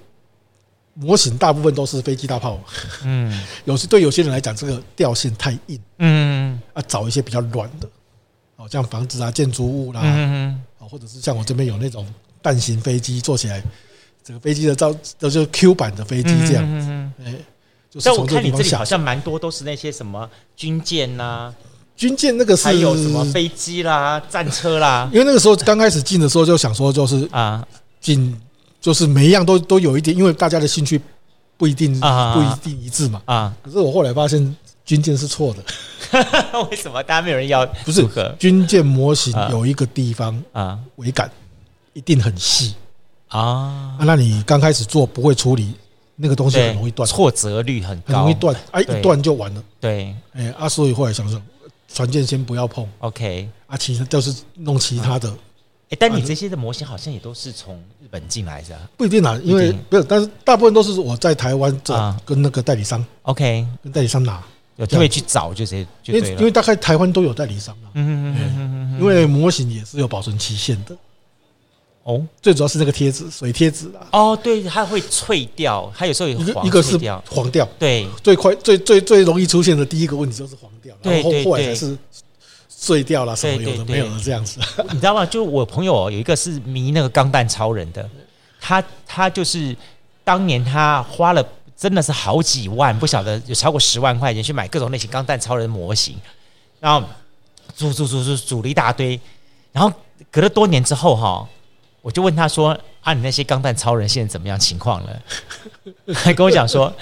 [0.96, 2.56] 模型大部分都是飞机大炮，
[3.02, 7.88] 嗯， 有些对有些人来讲，这个调性太硬，嗯，啊，找一些比较软的，
[8.54, 12.06] 哦，像房子啊、建筑物啦，嗯，或者是像我这边有那种
[12.42, 13.62] 蛋形飞机，坐起来
[14.22, 16.88] 整个飞机的造都是 Q 版的飞机这样子，
[17.24, 17.34] 哎，
[17.90, 18.52] 就是从这个地方下。
[18.52, 21.52] 但我看你这里好像蛮多都是那些什么军舰呐，
[21.96, 27.66] 军舰那个是还有什么飞机啦、战车啦， 因为那个时候刚开始进的时候就想说，就是啊，
[28.00, 28.38] 进。
[28.80, 31.00] 就是每一样都都有一点，因为大家的兴趣
[31.56, 33.22] 不一定不一定一致嘛。
[33.24, 35.64] 啊，可是我后来发现军舰是错的。
[36.70, 37.02] 为什么？
[37.02, 37.64] 大家没有人要？
[37.84, 38.06] 不是
[38.38, 41.30] 军舰模型有一个地方啊，桅杆
[41.92, 42.74] 一定很细
[43.28, 43.96] 啊。
[44.00, 45.74] 那你刚开始做不会处理
[46.16, 48.56] 那个东西，很容易断，挫折率很高，很容易断。
[48.70, 49.62] 哎，一断就完了。
[49.80, 51.40] 对，哎啊，所以后来想说，
[51.92, 52.86] 船舰先不要碰。
[53.00, 55.28] OK，啊，其实就是弄其他的。
[55.90, 64.42] 哎，但你这些的模型好像也都是从日本进来的，不一定啊，因为不是，但是大部分都是我在台湾这跟那个代理商，OK，跟代理商拿，
[64.76, 70.96] 有特别去找这些，因为因为大概台湾都有代理商啊，嗯嗯嗯，因为模型也是有保存期限的，
[72.02, 76.98] 哦，最主要是那个贴纸，水贴纸啊，哦，对，它会脆掉，它有时候有一个是
[77.30, 81.96] 黄掉，对，最快最最最容易出现的第一个问题就是黄掉，然后后来才是。
[82.68, 84.60] 碎掉了，什么有的没有的这样子，
[84.92, 85.24] 你知道吗？
[85.24, 88.06] 就我朋友有一个是迷那个钢弹超人的，
[88.60, 89.74] 他他就是
[90.22, 91.42] 当年他花了
[91.76, 96.16] 真的是好几万，不晓得有超过十万块钱去买各种类型钢弹超人模型，
[96.80, 97.06] 然后
[97.74, 99.20] 组组组组组了一大堆，
[99.72, 99.92] 然后
[100.30, 101.48] 隔了多年之后哈，
[102.02, 105.22] 我就问他说：“啊，你那些钢弹超人现在怎么样情况了？”
[106.14, 106.92] 还 跟我讲说，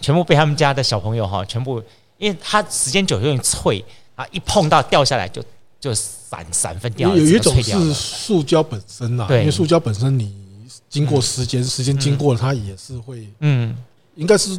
[0.00, 1.82] 全部被他们家的小朋友哈，全部
[2.18, 3.84] 因为他时间久有点脆。
[4.16, 4.26] 啊！
[4.30, 5.44] 一碰到掉下来就
[5.78, 7.14] 就散散分掉。
[7.14, 10.34] 有一种是塑胶本身呐，因为塑胶本身你
[10.88, 13.76] 经过时间，时间经过了它也是会，嗯，
[14.16, 14.58] 应该是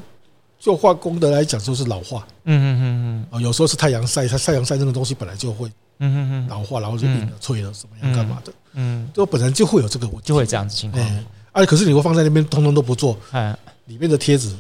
[0.60, 3.28] 就化工的来讲就是老化，嗯嗯嗯嗯。
[3.30, 5.68] 啊，有时候是太阳晒，它太阳晒那个东西本来就会，
[6.00, 11.26] 嗯嗯嗯，老化，然后就硬了、脆了，什么样干嘛的，嗯，就本来就会有这个，就会这样子情况。
[11.52, 13.56] 哎，可是你会放在那边，通通都不做，嗯，
[13.86, 14.56] 里面的贴纸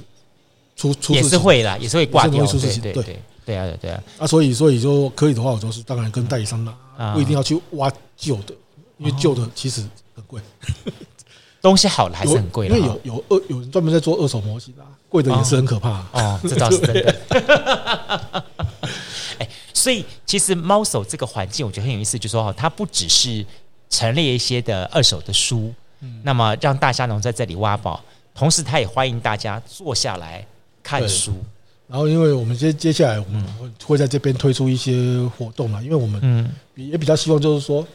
[0.75, 2.81] 出出也是会啦，也是会挂掉，出事情。
[2.81, 4.03] 对对对对啊对啊。
[4.19, 8.55] 啊，所以所以就可以的话，我就是当然跟代理商拿，不一定要去挖旧的，
[8.97, 9.81] 因为旧的其实
[10.15, 10.41] 很贵。
[11.61, 16.05] 东西好了还是很贵，因为有有二有人专门在做二手模型的，贵的也是很可怕。
[16.13, 17.15] 哦，这倒是真的。
[19.39, 23.45] 哎，所以其实猫手这个环境，我觉得很有意思，就是说哈，它不只是
[23.89, 25.73] 陈列一些的二手的书，
[26.23, 28.03] 那么让大家能在这里挖宝，
[28.35, 30.45] 同时它也欢迎大家坐下来
[30.83, 31.33] 看书。
[31.87, 33.41] 然后，因为我们接接下来我们
[33.85, 34.93] 会在这边推出一些
[35.37, 37.85] 活动嘛，因为我们嗯也比较希望就是说，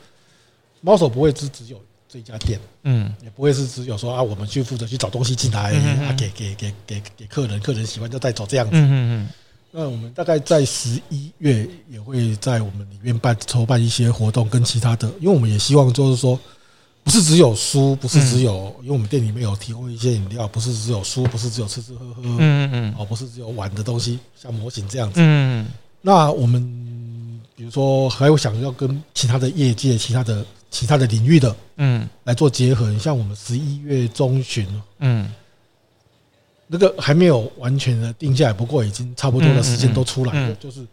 [0.81, 1.79] 猫手不会只只有
[2.13, 5.73] 这家店，嗯，也不会是只有说啊，我们去负责去找东西进来
[6.05, 8.73] 啊，给给给给给客人，客人喜欢就带走这样子。
[8.75, 9.29] 嗯嗯。
[9.71, 16.39] 那我们大概在十一月也会在我们里面办筹办一些活动，跟其他的，因为我们也希望就是说，
[17.03, 25.15] 不是只有书，不是只有，因为我们店里面有提供一些饮料，不是只有书，不是只有吃吃喝喝，嗯嗯嗯，哦，不是只有玩的东西，像模型这样子。
[25.17, 25.67] 嗯。
[26.03, 26.61] 那我们
[27.57, 30.45] 比如说还有想要跟其他的业界、其他的。
[30.73, 32.99] 其他的领域的，嗯，来做结合。
[32.99, 34.67] 像我们十一月中旬，
[35.01, 35.31] 嗯，
[36.67, 40.55] 那个还没有完全的定下来，不过已经差不多的时间都出来了。
[40.55, 40.85] 就是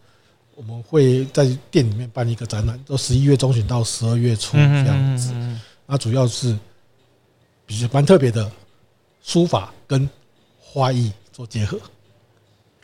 [0.54, 5.34] 我们会在店里面办一个展览，都十一月中旬到十二月初这样子。
[5.88, 6.56] 那主要是
[7.66, 8.52] 比较蛮特别的
[9.24, 10.08] 书法跟
[10.60, 11.80] 花艺做结合，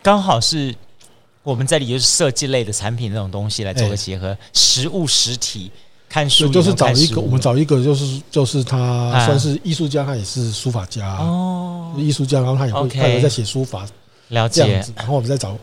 [0.01, 0.73] 刚好是
[1.43, 5.69] 我们这里就是设计类的产品那种东西来做个结合，实物实体。
[6.07, 13.85] 看书就是找一个，我们找一个，就是就是他算是艺术家，他也是书法家哦，艺术家，然后他也会他也在写书法，
[14.29, 14.65] 了解。
[14.95, 15.57] 然后我们再找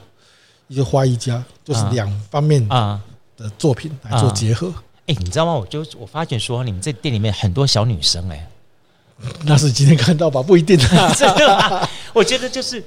[0.69, 3.01] 一个花艺家，就是两方面啊
[3.37, 4.71] 的作品来做结合。
[5.07, 5.55] 哎，你知道吗？
[5.55, 8.47] 我就我发觉说，你们这店里面很多小女生，哎，
[9.45, 10.43] 那是今天看到吧？
[10.43, 11.89] 不一定啊， 真的。
[12.13, 12.85] 我觉得就是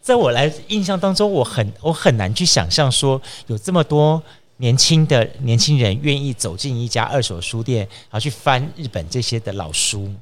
[0.00, 4.22] 在我来印象当中，我很我很难去想象说有这么多。
[4.58, 7.80] 年轻的年轻人愿意走进一家二手书店，
[8.10, 10.12] 然后去翻日本这些的老书，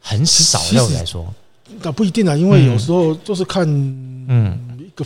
[0.00, 0.58] 很少。
[0.70, 1.32] 对我来说，
[1.82, 5.04] 那不一定啊，因为有时候就是看，嗯，一个，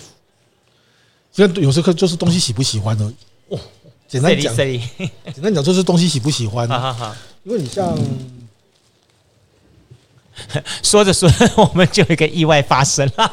[1.33, 3.17] 虽然有时候就是东西喜不喜欢而已。
[3.49, 3.59] 哦，
[4.07, 4.81] 简单讲，简
[5.43, 6.69] 单讲就是东西喜不喜欢。
[6.69, 7.99] 好好好，因为你像
[10.85, 13.33] 说着说着，我们就有一个意外发生了。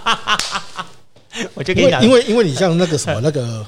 [1.54, 3.64] 我就跟你讲，因为因为你像那个什么 那个。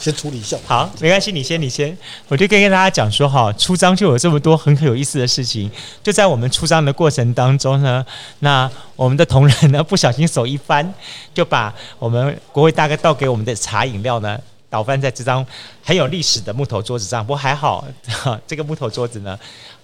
[0.00, 1.96] 先处理一下，好，没关系，你先，你先，
[2.28, 5.70] 我就跟跟大家讲说哈，出张就有这么多很有意思的事情，
[6.02, 8.04] 就在我们出张的过程当中呢，
[8.40, 10.92] 那我们的同仁呢不小心手一翻，
[11.32, 15.46] 就把我们国会大哥倒给我们的茶饮料呢倒翻在这张
[15.84, 17.86] 很有历史的木头桌子上，不过还好，
[18.46, 19.38] 这个木头桌子呢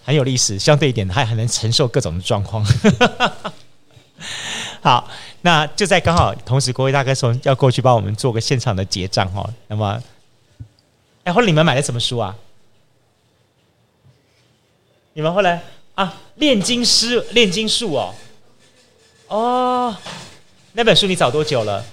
[0.04, 2.66] 很有历史，相对一点它还能承受各种的状况。
[4.82, 5.08] 好，
[5.42, 9.48] 那就在刚好同时，国威大哥说要过去帮我们做个现场的结账哈。
[9.66, 10.02] 那么，
[11.24, 12.36] 哎，后来你们买了什么书啊？
[15.14, 15.62] 你们后来
[15.94, 18.14] 啊，炼金师炼金术哦，
[19.28, 19.96] 哦，
[20.72, 21.84] 那本书你找多久了？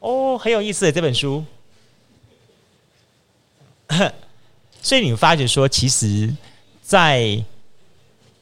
[0.00, 1.44] 哦，很有意思的这本书。
[4.82, 6.32] 所以你们发觉说，其实，
[6.82, 7.42] 在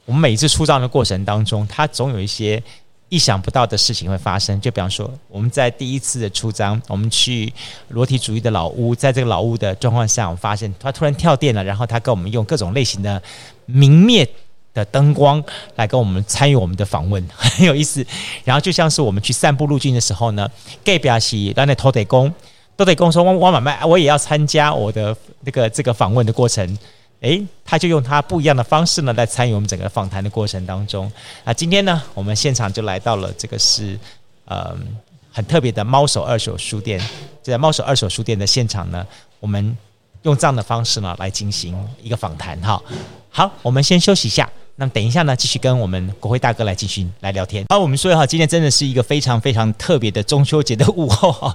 [0.07, 2.63] 我们每一次出张的过程当中，它总有一些
[3.09, 4.59] 意想不到的事情会发生。
[4.61, 7.51] 就比方说，我们在第一次的出张，我们去
[7.89, 13.21] 裸体主义的老屋，在这个老屋的状况下，我们发现它突然跳电了，然后他跟我们用各种类型的
[13.65, 14.25] 明灭
[14.73, 15.43] 的灯光
[15.75, 18.05] 来跟我们参与我们的访问，很有意思。
[18.45, 20.49] 然后就像是我们去散步路径的时候呢，
[20.85, 22.33] 盖表西让那土地公
[22.77, 26.77] 都得公说我我买卖，我也要参加我的那个这个访问的过程。
[27.21, 31.11] 诶，他就用他不一样的方式呢，来参与我们整个访谈的过程当中。
[31.43, 33.99] 那今天呢，我们现场就来到了这个是
[34.45, 34.95] 嗯
[35.31, 36.99] 很特别的猫手二手书店。
[37.41, 39.05] 就在猫手二手书店的现场呢，
[39.39, 39.75] 我们
[40.23, 42.81] 用这样的方式呢来进行一个访谈哈。
[43.29, 44.49] 好，我们先休息一下。
[44.79, 47.65] 那么等一下呢，继续跟我们国辉大哥来进行来聊天。
[47.69, 51.51] 好，我们说哈，今天真的是一个非常非常特别的中秋节的午后哈。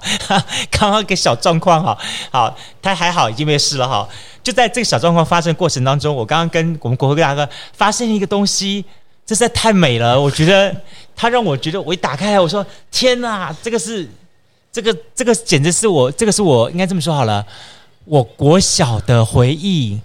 [0.69, 1.97] 刚刚一个小状况哈，
[2.29, 4.05] 好，他还好，已经没事了哈。
[4.43, 8.83] 就在这个小状况发生的过程当中，我刚刚跟我们国辉大哥发现一个东西，
[9.25, 10.19] 这实在太美了。
[10.19, 10.75] 我觉得
[11.15, 14.05] 他让我觉得，我一打开来，我说天哪，这个是
[14.69, 17.45] 这个这个简直是我，这个是我应该这么说好了，
[18.03, 20.01] 我国小的回忆。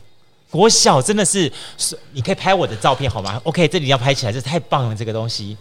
[0.51, 5.57] 国小真的是，是你可以拍我的照片好吗？OK，这里要拍起来，这太棒了，这个东西，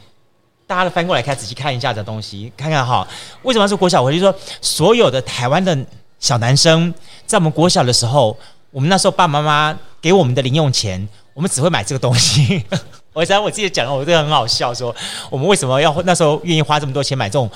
[0.66, 3.06] 大家都翻过来看，仔细看一下这东西，看看哈。
[3.44, 4.02] 为什么是国小？
[4.02, 5.78] 我就说，所有的台湾的
[6.20, 6.94] 小男生，
[7.26, 8.38] 在我们国小的时候，
[8.72, 12.64] 我们那时候爸爸妈妈给我们的零用钱，我们只会买这个东西。
[13.12, 14.96] 我想我自己讲的，我觉得很好笑，说
[15.30, 17.50] 我们为什么要那时候愿意花这么多钱买这种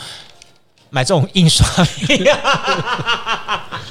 [0.90, 2.26] 买这种印刷品？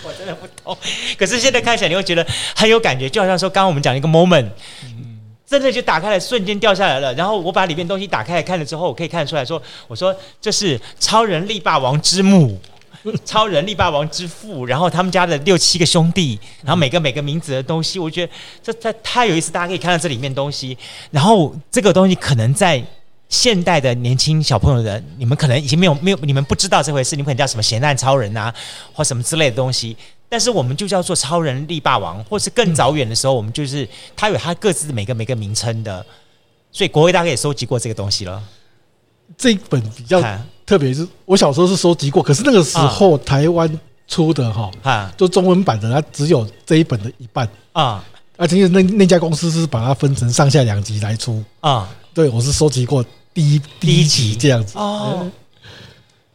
[0.03, 0.77] 我真的不懂。
[1.19, 4.49] 可是现在看起来，你会觉得很有感觉，就好像说刚刚我们讲一个 moment，
[5.47, 7.13] 真的就打开了，瞬间掉下来了。
[7.15, 12.61] 然后我把里面东西打开来看了之后，我可以看得出来说，我说这是超人力霸王之母。
[13.25, 18.33] 超人力霸王之父，然后他们家的六七个兄弟，然后每个每个名字的东西，我觉得
[18.63, 20.77] 这太太有意思，大家可以看到这里面东西。
[21.11, 22.85] 然后这个东西可能在
[23.31, 28.53] 现代的年轻小朋友的，你们可能已经没有没有，你们不知道这回事，你们可能叫什么咸蛋超人啊，
[28.93, 29.97] 或什么之类的东西。
[30.29, 36.05] 但是我们就叫做超人力霸王，或是更早远的时候，我们就是他有他各自每个每个名称的。
[36.71, 38.43] 所以国威大概也收集过这个东西了。
[39.39, 40.23] 这一本比较。
[40.67, 48.05] 特别是我小时候是收集过，可是那个时候台湾出的哈，啊，就中文版的，它只有这一本的一半啊，
[48.37, 51.89] 而且那那家公司是把它分成上下两集来出啊。
[52.15, 53.05] 对，我是收集过
[53.35, 54.79] 第一第一集这样子。
[54.79, 55.31] 哦。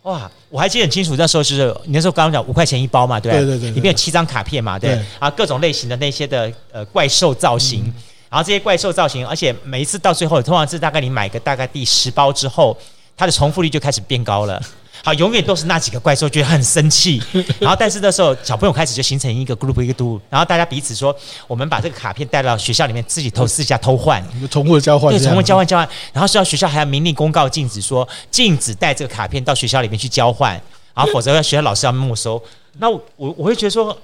[0.04, 3.58] 哇，我还记得很清楚，那时候就是你那时候刚刚讲五块钱一包嘛，对对？
[3.60, 5.00] 对，里面有七张卡片嘛，对。
[5.20, 7.84] 啊，各种类型的那些的呃怪兽造型，
[8.30, 12.78] 然后这些怪兽造型，而且每一次到最后，通常是大概你买个大概第十包之后。
[13.18, 14.62] 它的重复率就开始变高了，
[15.06, 17.22] 好，永远都是那几个怪兽，觉得很生气。
[17.62, 21.16] 然后，但是那时候小朋友开始就形成一个 group 一个 group，然后大家彼此说，
[21.48, 25.88] 我们把这个卡片带到学校里面，自己偷私下偷换，宠物交换，对，重复交换交换。
[26.12, 30.60] 然后，学校学校还要明令公告禁止说，禁止带这个卡片到学校里面去交换，
[30.96, 32.42] 然后否则要学校老师要没收。
[32.80, 33.96] 那我我会觉得说，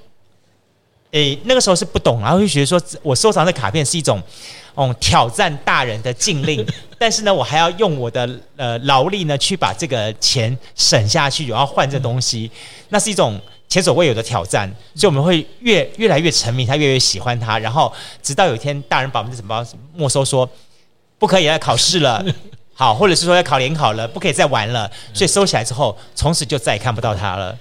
[1.12, 4.22] 诶，那个时候是不懂，然后就觉得说我收藏的卡片是一种。
[4.74, 6.66] 嗯，挑战大人的禁令，
[6.98, 12.50] 但是呢，我还要用我的呃劳力呢去把这个钱省下去，然后换这东西，
[12.88, 13.38] 那是一种
[13.68, 17.92] 前所未有的挑战，所以我们会越越来越沉迷，他越来越喜欢他，然后
[18.24, 20.50] 直到有一天大人把我们的什么没收，说
[21.20, 22.24] 不可以来考试了，
[22.74, 27.58] 好，或者是说要考联考了，不可以再玩了，所以收起来之后，从此就再也看不到他了。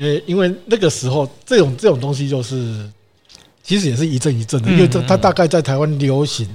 [0.00, 2.90] 因为因为那个时候这种这种东西就是。
[3.62, 6.48] 其实也是一阵一阵的，因为这它大概在台湾流行，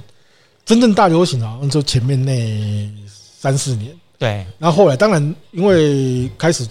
[0.66, 2.92] 真正大流行啊，就前面那
[3.40, 3.90] 三四年。
[4.18, 6.66] 对，然后后来当然因为开始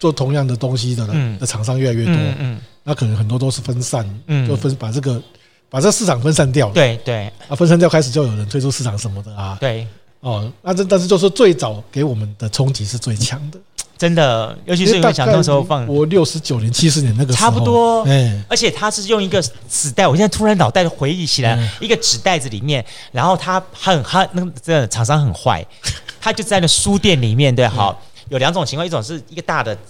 [0.00, 1.06] 做同样的东西的
[1.38, 5.22] 的厂商越来越多，嗯，那可能很多都是分散，嗯，就分把这个
[5.68, 6.74] 把这市场分散掉了。
[6.74, 9.58] 对对，啊，分散掉开始就有人退出市场什么的啊。
[9.60, 9.86] 对，
[10.20, 13.60] 哦，那这但是就是最早给我们的冲击是最强的。
[14.04, 18.02] 真的，尤其是你想那时候放我六十九年、七十年那个时候，差不多。
[18.02, 25.64] 哎，而且他是用一个纸袋，我现在突然脑袋回忆起来，一个纸袋子里面，然后他很他那个真的厂商很坏，
[26.20, 27.98] 他就在那书店里面，对，好，
[28.28, 29.80] 有两种情况，一种是一个大的纸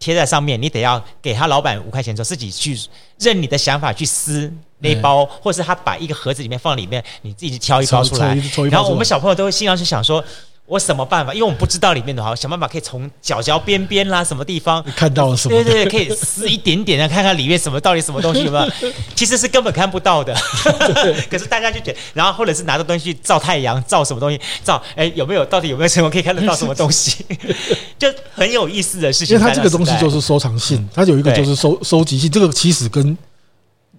[0.00, 2.76] 贴在上面，你得要给他老板五块钱之后，自己去
[3.20, 8.36] 任你的想法去撕那一包，或是他把一个盒子里面放里面，你自己去挑一包出来，
[8.68, 10.24] 然后我们小朋友都会心里去想说。
[10.70, 11.34] 我什么办法？
[11.34, 15.56] 因为我们不知道里面的话，想办法可以从角角边边啦，什么地方看到了什么？
[15.56, 18.72] 对对对，可以撕一点点的，看看里面什么到底什么东西有没有？
[19.16, 20.32] 其实是根本看不到的。
[21.28, 24.40] 可是大家就觉得，然后或者是拿着东西去照太阳，照什么东西？
[24.62, 25.44] 照哎有没有？
[25.46, 27.26] 到底有没有什么可以看得到什么东西？
[27.98, 29.36] 就很有意思的事情。
[29.36, 32.30] 因为它这个东西就是收藏性，它有一个就是收收集性。
[32.30, 33.04] 这个其实跟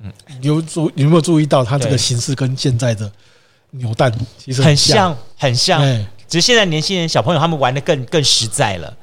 [0.02, 0.12] 嗯，
[0.42, 3.12] 有注有没有注意到它这个形式跟现在的
[3.72, 5.82] 扭蛋其实很像，很像。
[6.32, 8.94] 只是现在年轻人小朋友他们玩的更更实在了，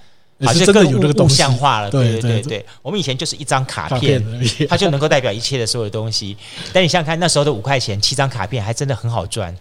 [0.47, 1.91] 好像更有这个物象化了。
[1.91, 4.25] 对对对对，我们以前就是一张卡片，
[4.67, 6.35] 它就能够代表一切的所有的东西。
[6.73, 9.55] 但你想想看，那时候的五块钱七张卡片还真的很好赚。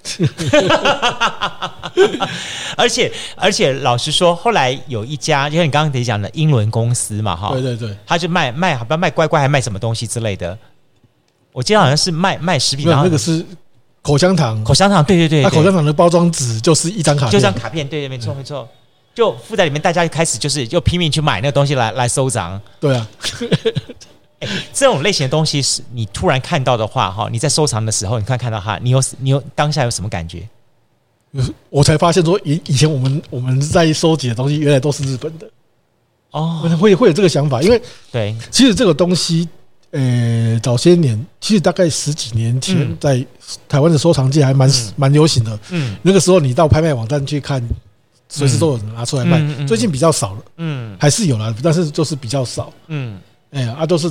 [2.77, 10.57] 而且而且老实说，后来有一家，就像你刚刚得讲的英伦公司嘛，哈，对对对，他就卖卖，好像卖乖乖，还卖什么东西之类的。
[11.51, 13.45] 我记得好像是卖卖食品，然后那个是。
[14.07, 18.65] 口香糖，口香糖，对对对，那口香糖的包装纸就是一张卡片，就张卡片，对对，没错没错，
[19.13, 22.57] 就附在里面，大家就开始就是就拼命去买那个东西来来收藏。
[22.79, 23.05] 对啊，
[24.39, 30.47] 欸， 这种类型的东西是你突然看到的话，哈，你在收藏的时候，你看看到哈，你有你有当下有什么感觉？
[31.69, 35.45] 我才发现说，以以前我们我们在收集的东西，原来都是日本的。
[36.31, 39.49] 哦，会会有这个想法，因为对，其实这个东西。
[39.99, 43.25] 呃，早些年其实大概十几年前，在
[43.67, 45.59] 台湾的收藏界还蛮蛮流行的。
[45.71, 47.67] 嗯，那个时候你到拍卖网站去看，
[48.29, 49.41] 随时都有人拿出来卖。
[49.65, 52.71] 最近比较少了，嗯，还是有啦，但是就是比较少。
[52.89, 53.19] 嗯，
[53.49, 54.05] 哎呀，啊，都是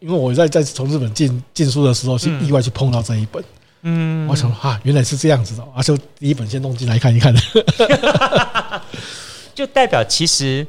[0.00, 3.42] 因为我在在从日本进进书的时候，是意外去碰到这一本。
[3.82, 7.34] 嗯，我想啊，原来是这样子的，啊，就第一本先弄进来看一看。
[9.54, 10.66] 就代表其实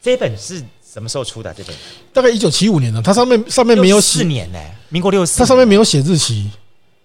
[0.00, 0.64] 这本是。
[0.92, 1.74] 什么时候出的、啊、这本？
[2.12, 3.00] 大概一九七五年了。
[3.00, 4.58] 它上面上面没有写四年呢，
[4.90, 5.38] 民国六四。
[5.38, 6.50] 它上面没有写日期，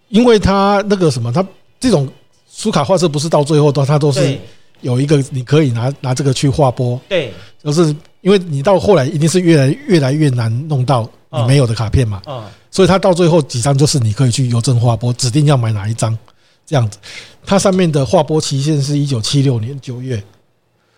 [0.10, 1.46] 因为它那个什么，它
[1.80, 2.10] 这种
[2.52, 4.38] 书卡画册不是到最后都它都是
[4.82, 7.34] 有一个你可以拿拿这个去划拨，对，
[7.64, 16.18] 就是因为你到后来一定是越来越来越难弄到你没有的卡片嘛，嗯，所以它到最后几张就是你可以去邮政划拨，指定要买哪一张
[16.66, 16.98] 这样子。
[17.46, 20.22] 它上面的划拨期限是一九七六年九月，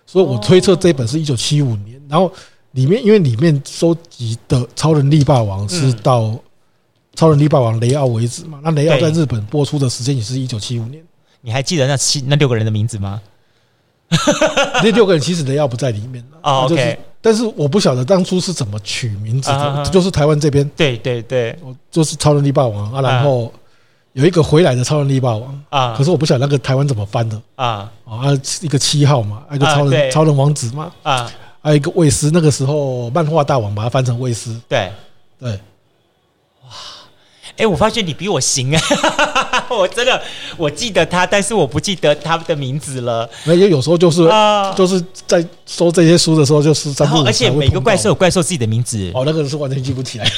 [0.08, 2.32] 所以我推测这本是一九七五年，然后
[2.72, 6.38] 里面因为里面收集的超人力霸王是到
[7.16, 11.04] 超人力霸王雷奥为止嘛，那雷奥在日本播出的时间也是一九七五年。
[11.42, 13.22] 你还记得那七那六个人的名字吗？
[14.84, 21.58] 那六个人其实雷奥不在里面哦，OK，但是我不晓得当初是怎么取名字的，就是台湾这边，对对对，
[21.92, 23.54] 就是超能力霸王啊，然后
[24.14, 27.40] 有一个回来的超能力霸王啊，可是我不晓得那个台湾怎么翻的。
[27.56, 27.92] 啊。
[28.04, 30.92] 啊，一个七号嘛，一个超人超人王子嘛。
[31.04, 31.32] 啊，
[31.62, 34.92] 还有一个卫斯，那个时候漫画大王把它翻成卫斯，对
[35.40, 35.52] 对。
[36.64, 36.70] 哇
[37.58, 38.82] 哎，我发现你比我行啊！
[39.70, 40.22] 我真的
[40.56, 43.30] 我记得他，但是我不记得他的名字了。
[43.44, 47.22] 那也有时候就是啊，就是在收这些书的时候，就是三部。
[47.24, 49.12] 而且每个怪兽有怪兽自己的名字。
[49.14, 50.32] 哦，那个是完全记不起来。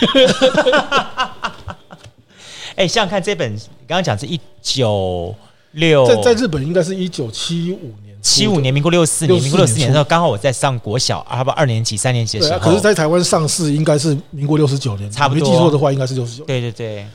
[2.75, 3.55] 哎，想想看，这本
[3.87, 5.35] 刚刚讲是一九
[5.73, 12.59] 六，在在日本应该是一九七五年，七五年，民国六四年，民国六四年的时候，刚好我在上国小，啊不，二年级、三年级的时候。
[12.59, 15.43] 可是，在台湾上市应该是民国六十九年，差不多。
[15.43, 16.45] 没记错的话，应该是六十九。
[16.45, 17.05] 对对对。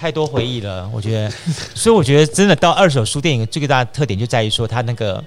[0.00, 1.32] 太多回忆了，我觉得，
[1.74, 5.22] 所以我觉得真的到二手书店，最大的特点就在于说，它那个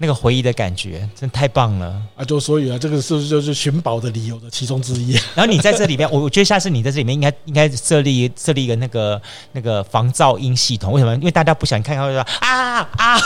[0.00, 2.24] 那个回忆的感觉，真的太棒了啊！
[2.24, 5.12] 就所以啊，这个是不是就是寻宝的理由的其中之一？
[5.34, 9.20] 然后你在这里面，我我觉得下次你在这里面应该应该设立设立一个那个
[9.52, 10.92] 那个防噪音系统。
[10.92, 11.14] 为什么？
[11.16, 13.18] 因为大家不想看到会说啊啊，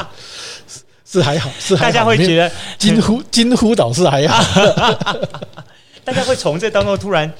[1.04, 4.42] 是还好，是还好，大家会觉得惊呼惊呼倒是还好，
[6.04, 7.30] 大家会从这当中突然。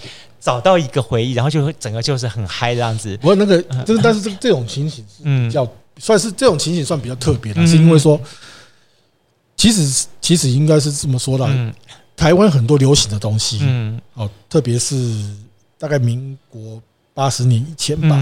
[0.43, 3.15] 找到一个回忆，然后就会整个就是很嗨这样子。
[3.19, 8.21] 不过那个，就是但是这这种情形是比较算是这种情形算比较特别的，是因为说，
[9.57, 11.73] 其实其实应该是这么说的。
[12.17, 15.25] 台湾很多流行的东西，嗯，哦，特别是
[15.79, 16.83] 大概民国
[17.15, 18.17] 八十年以前吧，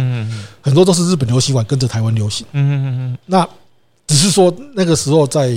[0.61, 2.47] 很多都是日本流行完跟着台湾流行。
[2.53, 3.19] 嗯嗯嗯。
[3.25, 3.49] 那
[4.07, 5.51] 只是说那个时候在。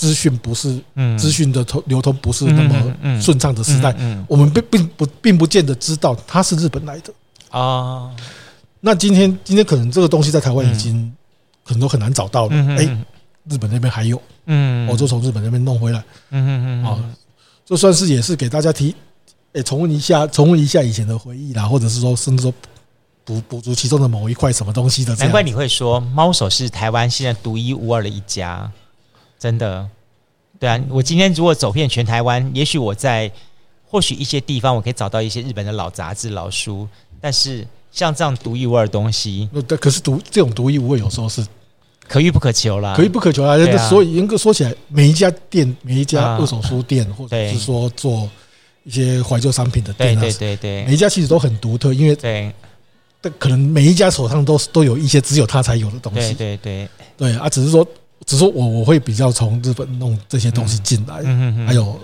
[0.00, 0.80] 资讯不是，
[1.18, 3.94] 资讯的通流通不是那么顺畅的时代，
[4.26, 7.12] 我们并并不并不见得知道它是日本来的
[7.50, 8.10] 啊。
[8.80, 11.14] 那今天今天可能这个东西在台湾已经
[11.64, 12.56] 可能都很难找到了。
[12.76, 12.84] 哎，
[13.48, 15.98] 日本那边还有，嗯，我就从日本那边弄回来，
[16.30, 17.14] 嗯嗯嗯，啊，
[17.64, 18.94] 就算是也是给大家提，
[19.52, 22.52] 哎，重温一下，重温一下以前的回忆啦，或者是说，甚至说
[23.24, 25.14] 补补足其中的某一块什么东西的。
[25.16, 28.70] 难怪你会说猫手是台湾现在独一无二的一家。
[29.38, 29.88] 真的，
[30.58, 33.30] 对啊，我今天如果走遍全台湾，也许我在
[33.86, 36.86] 或许一些地方我可以找到一些日本的老杂志、老书，
[37.20, 41.44] 但是像这样独一无二的东西，对，可是独这种独一无二有时候是
[42.08, 43.56] 可遇不可求啦，可遇不可求啊。
[43.88, 48.28] 所以严格说起来，每一家店、每一家二手书店，或者是说做
[48.84, 52.52] 一些怀旧商品的店，对对对，每一家其实都很独特，因为对，
[53.20, 57.32] 但可能每一家手上都都有一些只有他才有的东西，对对对。
[57.32, 57.86] 对啊，只是说。
[58.26, 61.24] 只是我我会比较从日本弄这些东西进来，
[61.66, 61.98] 还有，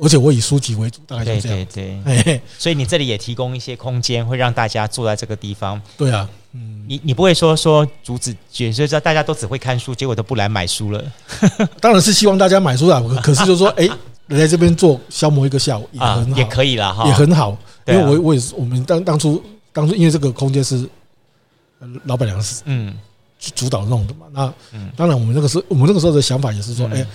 [0.00, 1.66] 而且我以书籍为主，大概就这样。
[1.72, 5.80] 对对对，所以你这里也提供一些空间，会让大家坐在这个地方。
[5.96, 8.34] 对啊，嗯，你你不会说说阻止，
[8.72, 11.04] 所以说大家都只会看书，结果都不来买书了。
[11.80, 13.88] 当然是希望大家买书啊，可是就是说，哎，
[14.28, 17.56] 来这边做消磨一个下午也很好，也可以了哈，也很好。
[17.86, 19.42] 因为我我也是，我们当当初
[19.72, 20.88] 当初因为这个空间是
[22.04, 22.96] 老板娘是嗯。
[23.40, 24.26] 去主导弄的嘛？
[24.32, 24.52] 那
[24.96, 27.06] 当然，我们那个时候，我们那个时候的想法也是说，哎，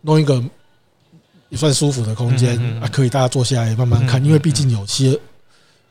[0.00, 0.42] 弄一个
[1.48, 4.24] 也算舒服的空间啊，可以大家坐下来慢慢看。
[4.24, 5.18] 因为毕竟有些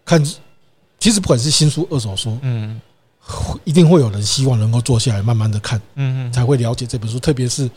[0.03, 0.23] 看，
[0.99, 2.79] 其实不管是新书、二手书，嗯，
[3.63, 7.19] 一定会有人希望能够坐下来慢慢的看，嗯，才会了解这本书。
[7.19, 7.69] 特别是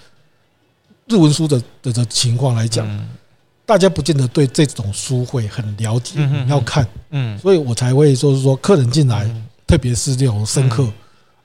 [1.06, 2.86] 日文书的的的情况来讲，
[3.64, 6.14] 大家不见得对这种书会很了解，
[6.48, 9.30] 要看，嗯，所以我才会就是说，客人进来，
[9.66, 10.90] 特别是这种深刻。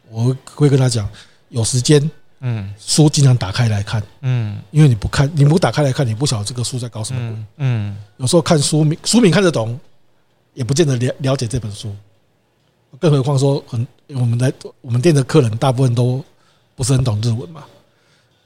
[0.10, 1.10] 我会跟他讲，
[1.50, 2.10] 有时间，
[2.46, 9.80] 嗯，书尽量打开来看，嗯，因为你不看，你不打开来看，你不晓得这个书在搞什么鬼，嗯，有时候看书名，书名看得懂，
[10.54, 11.96] 也不见得了了解这本书，
[13.00, 16.22] 更何况说很，我们来我们店的客人大部分都
[16.76, 17.64] 不是很懂日文嘛，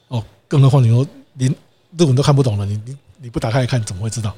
[0.09, 1.51] 哦，更何况你说连
[1.97, 4.35] 日文都看不懂了，你你你不打开来看，怎么会知道？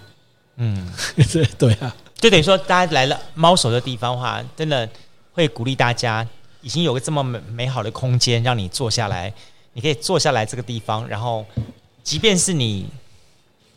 [0.56, 0.90] 嗯，
[1.34, 4.90] 对对啊，就等于说大家来了猫手的地方的话，真的
[5.34, 6.26] 会鼓励大家。
[6.62, 9.34] 已经有个这么美美好的空间，让你坐下来，
[9.74, 11.46] 你可以坐下来这个地方，然后，
[12.04, 12.88] 即便是你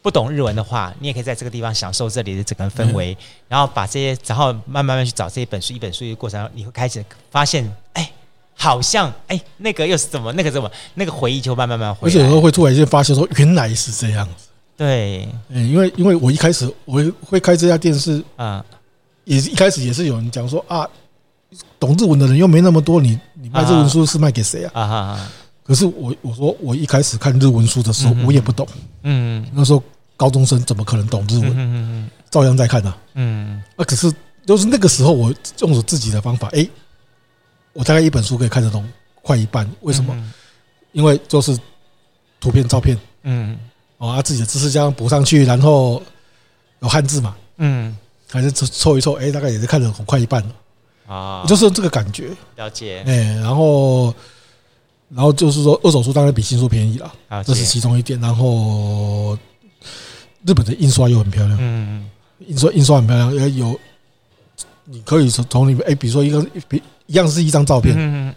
[0.00, 3.16] 不懂日文的话，你也可以在这个地方享受这里的整个氛围，
[3.48, 8.10] 然后把这些，然后慢慢去找这一本书，一本书的过程，你会开始发现，哎，
[8.54, 14.26] 好像哎，那个又是怎么，那个怎么，那个回忆就慢慢慢回来，而且有时候会突然间发现说，原来是这样。
[14.26, 14.48] 子。
[14.74, 18.64] 对，嗯，因为因为我一开始我会开这家店是啊，
[19.22, 20.88] 也是一开始也是有人讲说啊，
[21.78, 24.70] 懂日文的人又没那么多，你你卖日文书是卖给谁啊？
[24.74, 25.28] 啊哈哈。
[25.64, 28.66] 可是我我说我一开始看日文书的时候，我也不懂。
[29.02, 29.82] 嗯，那时候
[30.16, 31.50] 高中生怎么可能懂日文？
[31.50, 32.94] 嗯嗯，照样在看呢。
[33.14, 34.12] 嗯，啊，可是
[34.44, 36.68] 就是那个时候，我用我自己的方法，哎，
[37.72, 38.86] 我大概一本书可以看得懂
[39.22, 39.70] 快一半。
[39.82, 40.16] 为什么？
[40.90, 41.56] 因为就是
[42.40, 43.56] 图片、照片，嗯，
[43.98, 46.02] 哦，啊，自己的知识这样补上去，然后
[46.80, 47.96] 有汉字嘛，嗯，
[48.28, 50.48] 还是凑一凑，哎，大概也是看得很快一半了。
[51.12, 52.30] 啊，就是这个感觉。
[52.56, 53.02] 了解。
[53.06, 54.14] 哎，然后。
[55.14, 57.12] 然后就是说，二手书当然比新书便宜了，
[57.44, 58.18] 这是其中一点。
[58.18, 59.36] 然后
[60.46, 62.08] 日本的印刷又很漂亮，嗯，
[62.38, 63.78] 印刷印刷很漂亮，也有
[64.86, 68.34] 你可以从从里面，哎，比如说一个比一样是一张照片，嗯，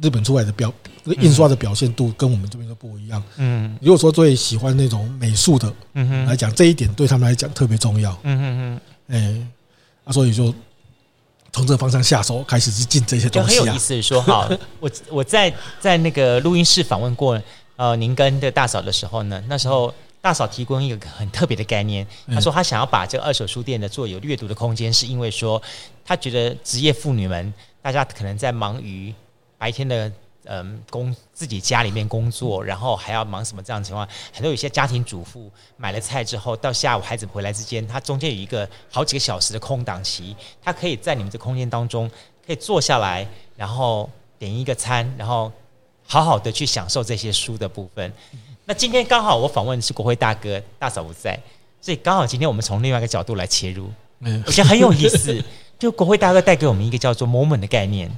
[0.00, 0.72] 日本出来的表
[1.04, 3.76] 印刷的表现度跟我们这边都不一样，嗯。
[3.82, 9.46] 如果说最喜欢那种美术的，嗯来讲这一点对他们来讲特别重要，嗯嗯嗯，哎，
[10.04, 10.54] 啊，所以就。
[11.54, 14.02] 从这个方向下手，开始去进这些东西，啊，很有意思。
[14.02, 14.50] 说好，
[14.80, 17.40] 我我在在那个录音室访问过
[17.76, 25.62] 呃您跟的大嫂的时候呢，那时候大嫂提供一个很特别的概念，她说她想要把这个二手书店的做有阅读的空间，是因为说
[26.04, 29.14] 她觉得职业妇女们大家可能在忙于
[29.56, 30.10] 白天的。
[30.46, 34.06] 嗯，工自己家里面工作，然后还要忙什么这样的情况？
[34.30, 42.10] 很多有些家庭主妇买了菜之后，到下午孩子回来之间，他中间有一个好几个小时的空档期，他可以在你们这空间当中
[42.46, 43.26] 可以坐下来，
[43.56, 45.50] 然后点一个餐，然后
[46.06, 48.12] 好好的去享受这些书的部分。
[48.66, 51.40] 那今天刚好我访问的是国辉大哥，大嫂不在，
[51.80, 53.90] 所以刚好今天我们从另外一个角度来切入，
[54.44, 55.42] 我觉得很有意思。
[55.78, 58.10] 就国辉大哥带给我们一个叫做 moment 的概念，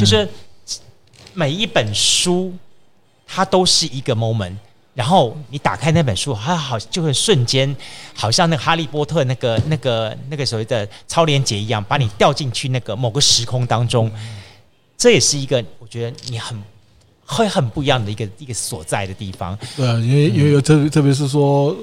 [0.00, 0.28] 就是。
[1.34, 2.52] 每一本书，
[3.26, 4.56] 它都是一个 moment。
[4.94, 7.74] 然后你打开那本书，它好就会瞬间，
[8.14, 14.10] 好像那个哈利波特那个那个那个所谓的超连接一样，把你掉进去那个某个时空当中。
[14.98, 16.62] 这也是一个我觉得你很
[17.24, 19.58] 会很不一样的一个一个所在的地方。
[19.74, 21.74] 对啊，因为因为特特别是说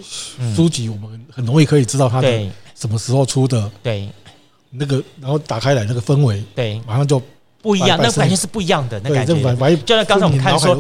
[0.56, 3.72] 书籍，我们很容易可以知道它的什么时候出的。
[3.82, 4.08] 对，
[4.70, 7.20] 那个然后打开来那个氛围，对，马上就。
[7.62, 9.34] 不一样，那个感觉是不一样的，那感觉。
[9.78, 10.76] 就像刚才我们看说，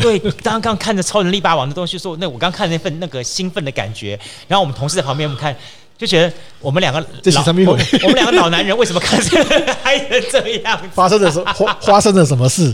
[0.00, 4.18] 对， 刚刚看着超能力霸王的东西，说那我刚看那份那个兴奋的感觉，
[4.48, 5.56] 然后我们同事在旁边我们看。
[5.96, 7.06] 就觉得我们两个老，
[8.02, 10.80] 我们两个老男人为什么看 这个嗨成这样？
[10.92, 12.72] 发生了什发发生了什么事？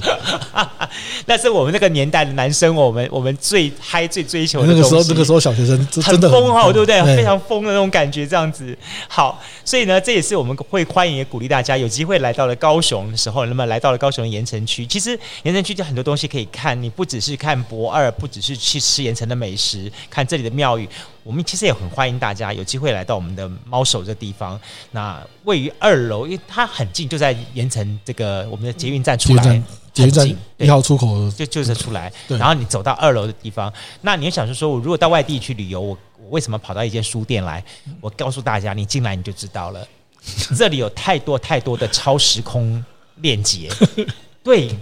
[1.27, 7.01] 那是我们那个年代的男生，我们我们最嗨、最追求的那个时候，那个时候小学生真的很疯哈，对不对？
[7.17, 8.77] 非常疯的那种感觉，这样子。
[9.07, 14.87] 好，所以呢，这也是我们会欢迎也鼓励大家有机会来到了高雄的时候，那么来到了高雄的盐城区。
[14.87, 15.11] 其实
[15.43, 20.89] 盐城区就很多东西可以看，你不只是看博二，不只是去吃盐城的美食，看这里的庙宇。
[21.23, 24.59] 我们其实也很欢迎大家有机会来到我们的猫手这地方。
[24.91, 29.63] 那位于二楼，因为它很近，就在盐城这个我们的捷运站出来，
[29.93, 32.13] 捷运站一号出口就就是出来。
[32.29, 37.63] 然后你走到二楼的地方，那你想是说，我如果到外地去旅游，我我为什么跑到一间书店来？
[38.01, 39.87] 我告诉大家，你进来你就知道了，
[40.57, 42.83] 这里有太多太多的超时空
[43.17, 43.69] 链接。
[44.43, 44.75] 对，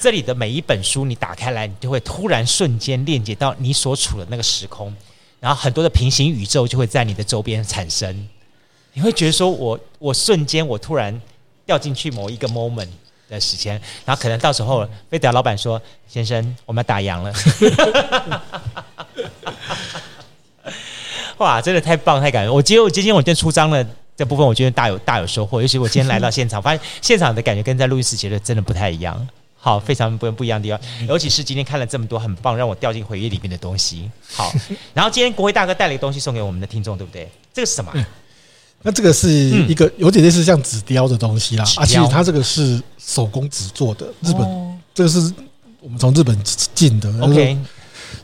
[0.00, 4.92] 这里的每一本书你打开来，你就会突然瞬间链接到你所处的那个时空。
[5.46, 8.28] 然后很多的平行宇宙就会在你的周边产生，
[8.94, 11.22] 你会觉得说我我瞬间我突然
[11.64, 12.88] 掉进去某一个 moment
[13.28, 17.32] 的时间，然后可能到时候飞碟老板说：“先生，我们要打烊了。
[21.38, 22.52] ”哇，真的太棒太感人！
[22.52, 23.86] 我今天我今天我今天出张了
[24.16, 25.62] 这部分，我觉得大有大有收获。
[25.62, 29.28] 尤其我今天来到现场，发现现场的感觉跟在录音室觉得真的不太一样。
[29.66, 34.08] 好，非常不不一样的地方，尤其是今天看了这么多很棒，让我掉进回忆里面的东西。
[34.32, 34.54] 好，
[34.94, 37.28] 然后今天国辉大哥带了一个东西送给我们的听众，对不对？
[37.52, 37.90] 这个是什么？
[37.96, 38.04] 嗯、
[38.82, 41.64] 那这个是一个有点类似像纸雕的东西啦。
[41.78, 45.34] 啊，其实它这个是手工纸做的，日本、哦、这个是
[45.80, 46.38] 我们从日本
[46.72, 47.12] 进的。
[47.20, 47.58] OK，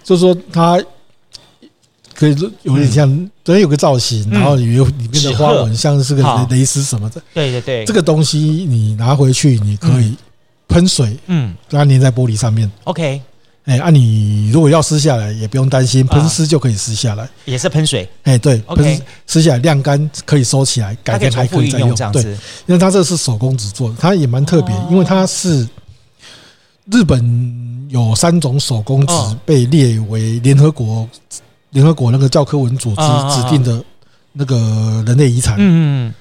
[0.05, 0.81] 就是说它
[2.15, 3.09] 可以有点像，
[3.43, 7.21] 等、嗯、于有个造型，然后里里面的花纹像是个蕾丝什么的。
[7.35, 10.17] 对对对，这个东西你拿回去，你可以、嗯。
[10.73, 12.71] 喷水，嗯，让它粘在玻璃上面。
[12.85, 13.21] OK，
[13.65, 17.29] 哎，啊，你如果要撕下来，也不用担心，喷湿就可以撕下来。
[17.45, 21.95] 也是喷水，哎，对，OK，撕下来晾干可以收起来，改天还可以再用。
[22.13, 22.23] 对，
[22.67, 25.69] 因为它这是手工纸做的，它也蛮特别，因为它是
[26.91, 31.09] 日本有三种手工纸被列为联合国
[31.71, 33.03] 联合国那个教科文组织
[33.35, 33.83] 指定的
[34.33, 35.57] 那个人类遗产。
[35.59, 36.13] 嗯，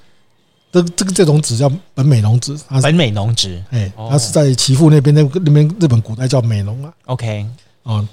[0.72, 6.94] 这这个这种纸叫本美浓纸，本美浓纸，哎，它是在岐阜那边，那那边日本古代叫美浓啊。
[7.06, 7.46] OK，
[7.84, 8.08] 啊，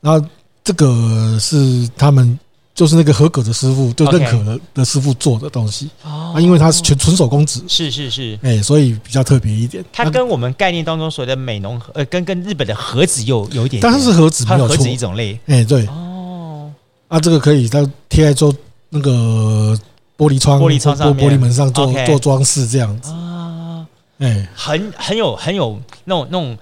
[0.00, 0.26] 然后
[0.62, 2.38] 这个是他们。
[2.74, 9.84] 就是那个合格的师傅，就认可的的师傅做的东西啊，因为它是全纯手工纸，是是是，哎，所以比较特别一点。
[9.92, 16.72] 它跟我们概念当中所谓的美浓呃，跟跟日本的和纸有有一点，但是和纸没有错，和纸一种类，哎，对，哦，
[17.08, 18.52] 啊，这个可以它贴在做
[18.88, 19.78] 那个
[20.16, 23.10] 玻璃窗、玻璃窗上、玻璃门上做做装饰这样子。
[23.10, 23.86] 啊，
[24.18, 26.58] 哎，很很有很有那种那种。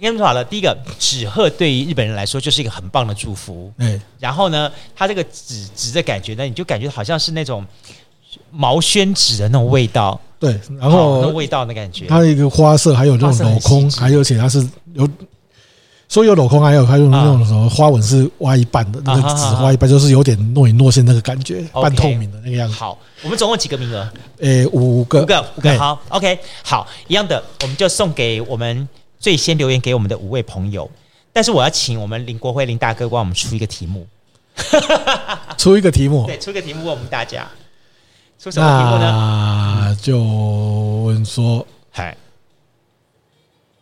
[0.00, 3.72] 应该说好了，第一个纸鹤对于日本人来说就是一个很棒的祝福。
[3.78, 7.64] 嗯，然后呢，它这个纸纸的感觉呢，你就感觉好像是那种
[8.50, 10.20] 毛宣纸的那种味道。
[10.38, 15.08] 对，然后那味道的感觉，它的一个花色还有那种镂空，还有而且它是有，
[16.14, 22.74] 所以有镂空，还有还有那种什么花纹是挖一半的，那个纸挖一半就是有点若隐若现那个感觉，半透明的那个样子。
[22.76, 24.08] 好，我们总共几个名额？
[24.38, 25.76] 诶，五个，五个，五个。
[25.76, 28.88] 好，OK，好，一样的，我们就送给我们。
[29.18, 30.88] 最先留言给我们的五位朋友，
[31.32, 34.06] 但是我要请我们林国辉林大哥帮我们出一个题目，
[35.56, 37.48] 出一个题目，对，出一个题目问我们大家，
[38.38, 39.80] 出什么题目呢？
[39.80, 40.22] 那就
[41.06, 42.14] 问说，嗨，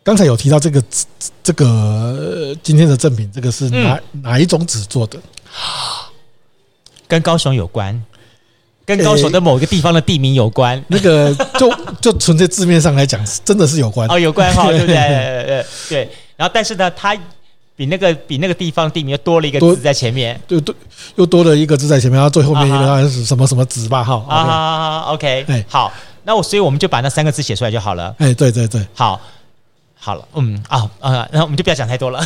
[0.03, 0.83] 刚才有提到这个
[1.41, 5.17] 这个今天的赠品，这个是哪、嗯、哪一种纸做的？
[7.07, 8.03] 跟高雄有关。
[8.85, 14.95] 跟高雄的某一个地方的地名有关，欸、那个就就纯粹字面上来讲，真的是有关哦，有关哈， 对不对？
[14.95, 16.09] 对对。
[16.35, 17.17] 然后，但是呢，它
[17.77, 20.75] 比那个比那个地方地名又多了一个字在前面，对对，
[21.15, 24.03] 又多了一个字在前面，然后最后面一个是什么什么纸吧？
[24.03, 25.89] 哈啊啊，OK，哎，好，
[26.25, 28.13] 那我所以我们就把那三个字写出来就好了。
[28.17, 29.21] 哎，对对对，好。
[30.05, 32.21] 好了，嗯啊啊，然后我们就不要讲太多了。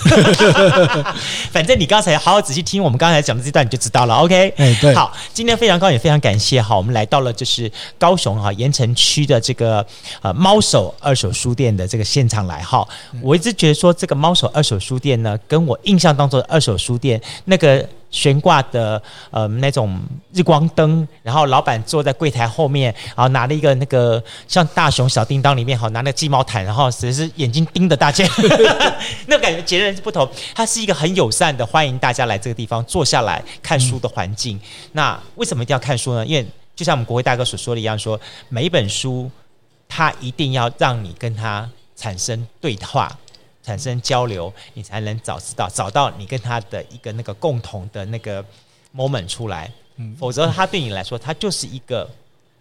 [1.53, 4.15] 反正你刚才好好仔细听我们刚才讲的这段，你就知道了。
[4.15, 6.59] OK，哎，对，好，今天非常高兴，也非常感谢。
[6.59, 9.85] 哈，我们来到了就是高雄哈盐城区的这个
[10.23, 12.83] 呃猫手二手书店的这个现场来哈。
[13.21, 17.87] 我一直觉得说这个猫手二手书店呢，跟我印象当中的二手书店那个。
[18.09, 19.01] 悬挂的
[19.31, 19.99] 呃那种
[20.33, 28.25] 日光灯，然后老板坐在柜台后面，然后拿了一个那个像大雄小叮当里面好拿那个鸡毛毯，然后只是眼睛盯着大家，
[29.27, 30.27] 那感觉截然不同。
[30.55, 34.59] 它是一个很友善的欢迎大家来这个地方坐下来看书的环境。
[34.93, 36.25] 那为什么一定要看书呢？
[36.25, 39.29] 因为就像我们国会大哥所说的一样说，说每一本书
[39.89, 43.11] 它一定要让你跟它产生对话。
[43.67, 48.41] 产生交流，你才能找知道找到你跟他的一个那个共同的那个
[48.95, 49.69] moment 出来。
[49.97, 52.09] 嗯，否则他对你来说，他就是一个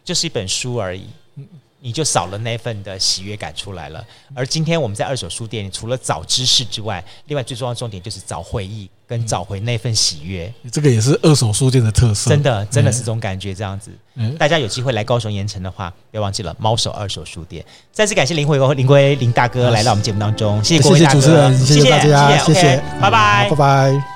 [0.05, 1.07] 就是一本书而已。
[1.37, 1.47] 嗯。
[1.78, 4.05] 你就少了那份的喜悦感出来了。
[4.35, 10.53] 而今天我们在二手书店，除了找知识之外，另外最重要的重点就是找回忆，跟找回那份喜悦。
[10.70, 13.55] 这个也是二手书店的特色，真的，真的是这种感觉。
[13.55, 13.91] 这样子，
[14.39, 17.65] 大家有机会来高雄盐城的话，不要忘记了猫手二手书店。
[17.93, 24.15] 再次感谢林辉林辉林大哥来到我们节目当中，谢谢各位主持人，谢谢大家，谢谢，拜拜，拜拜。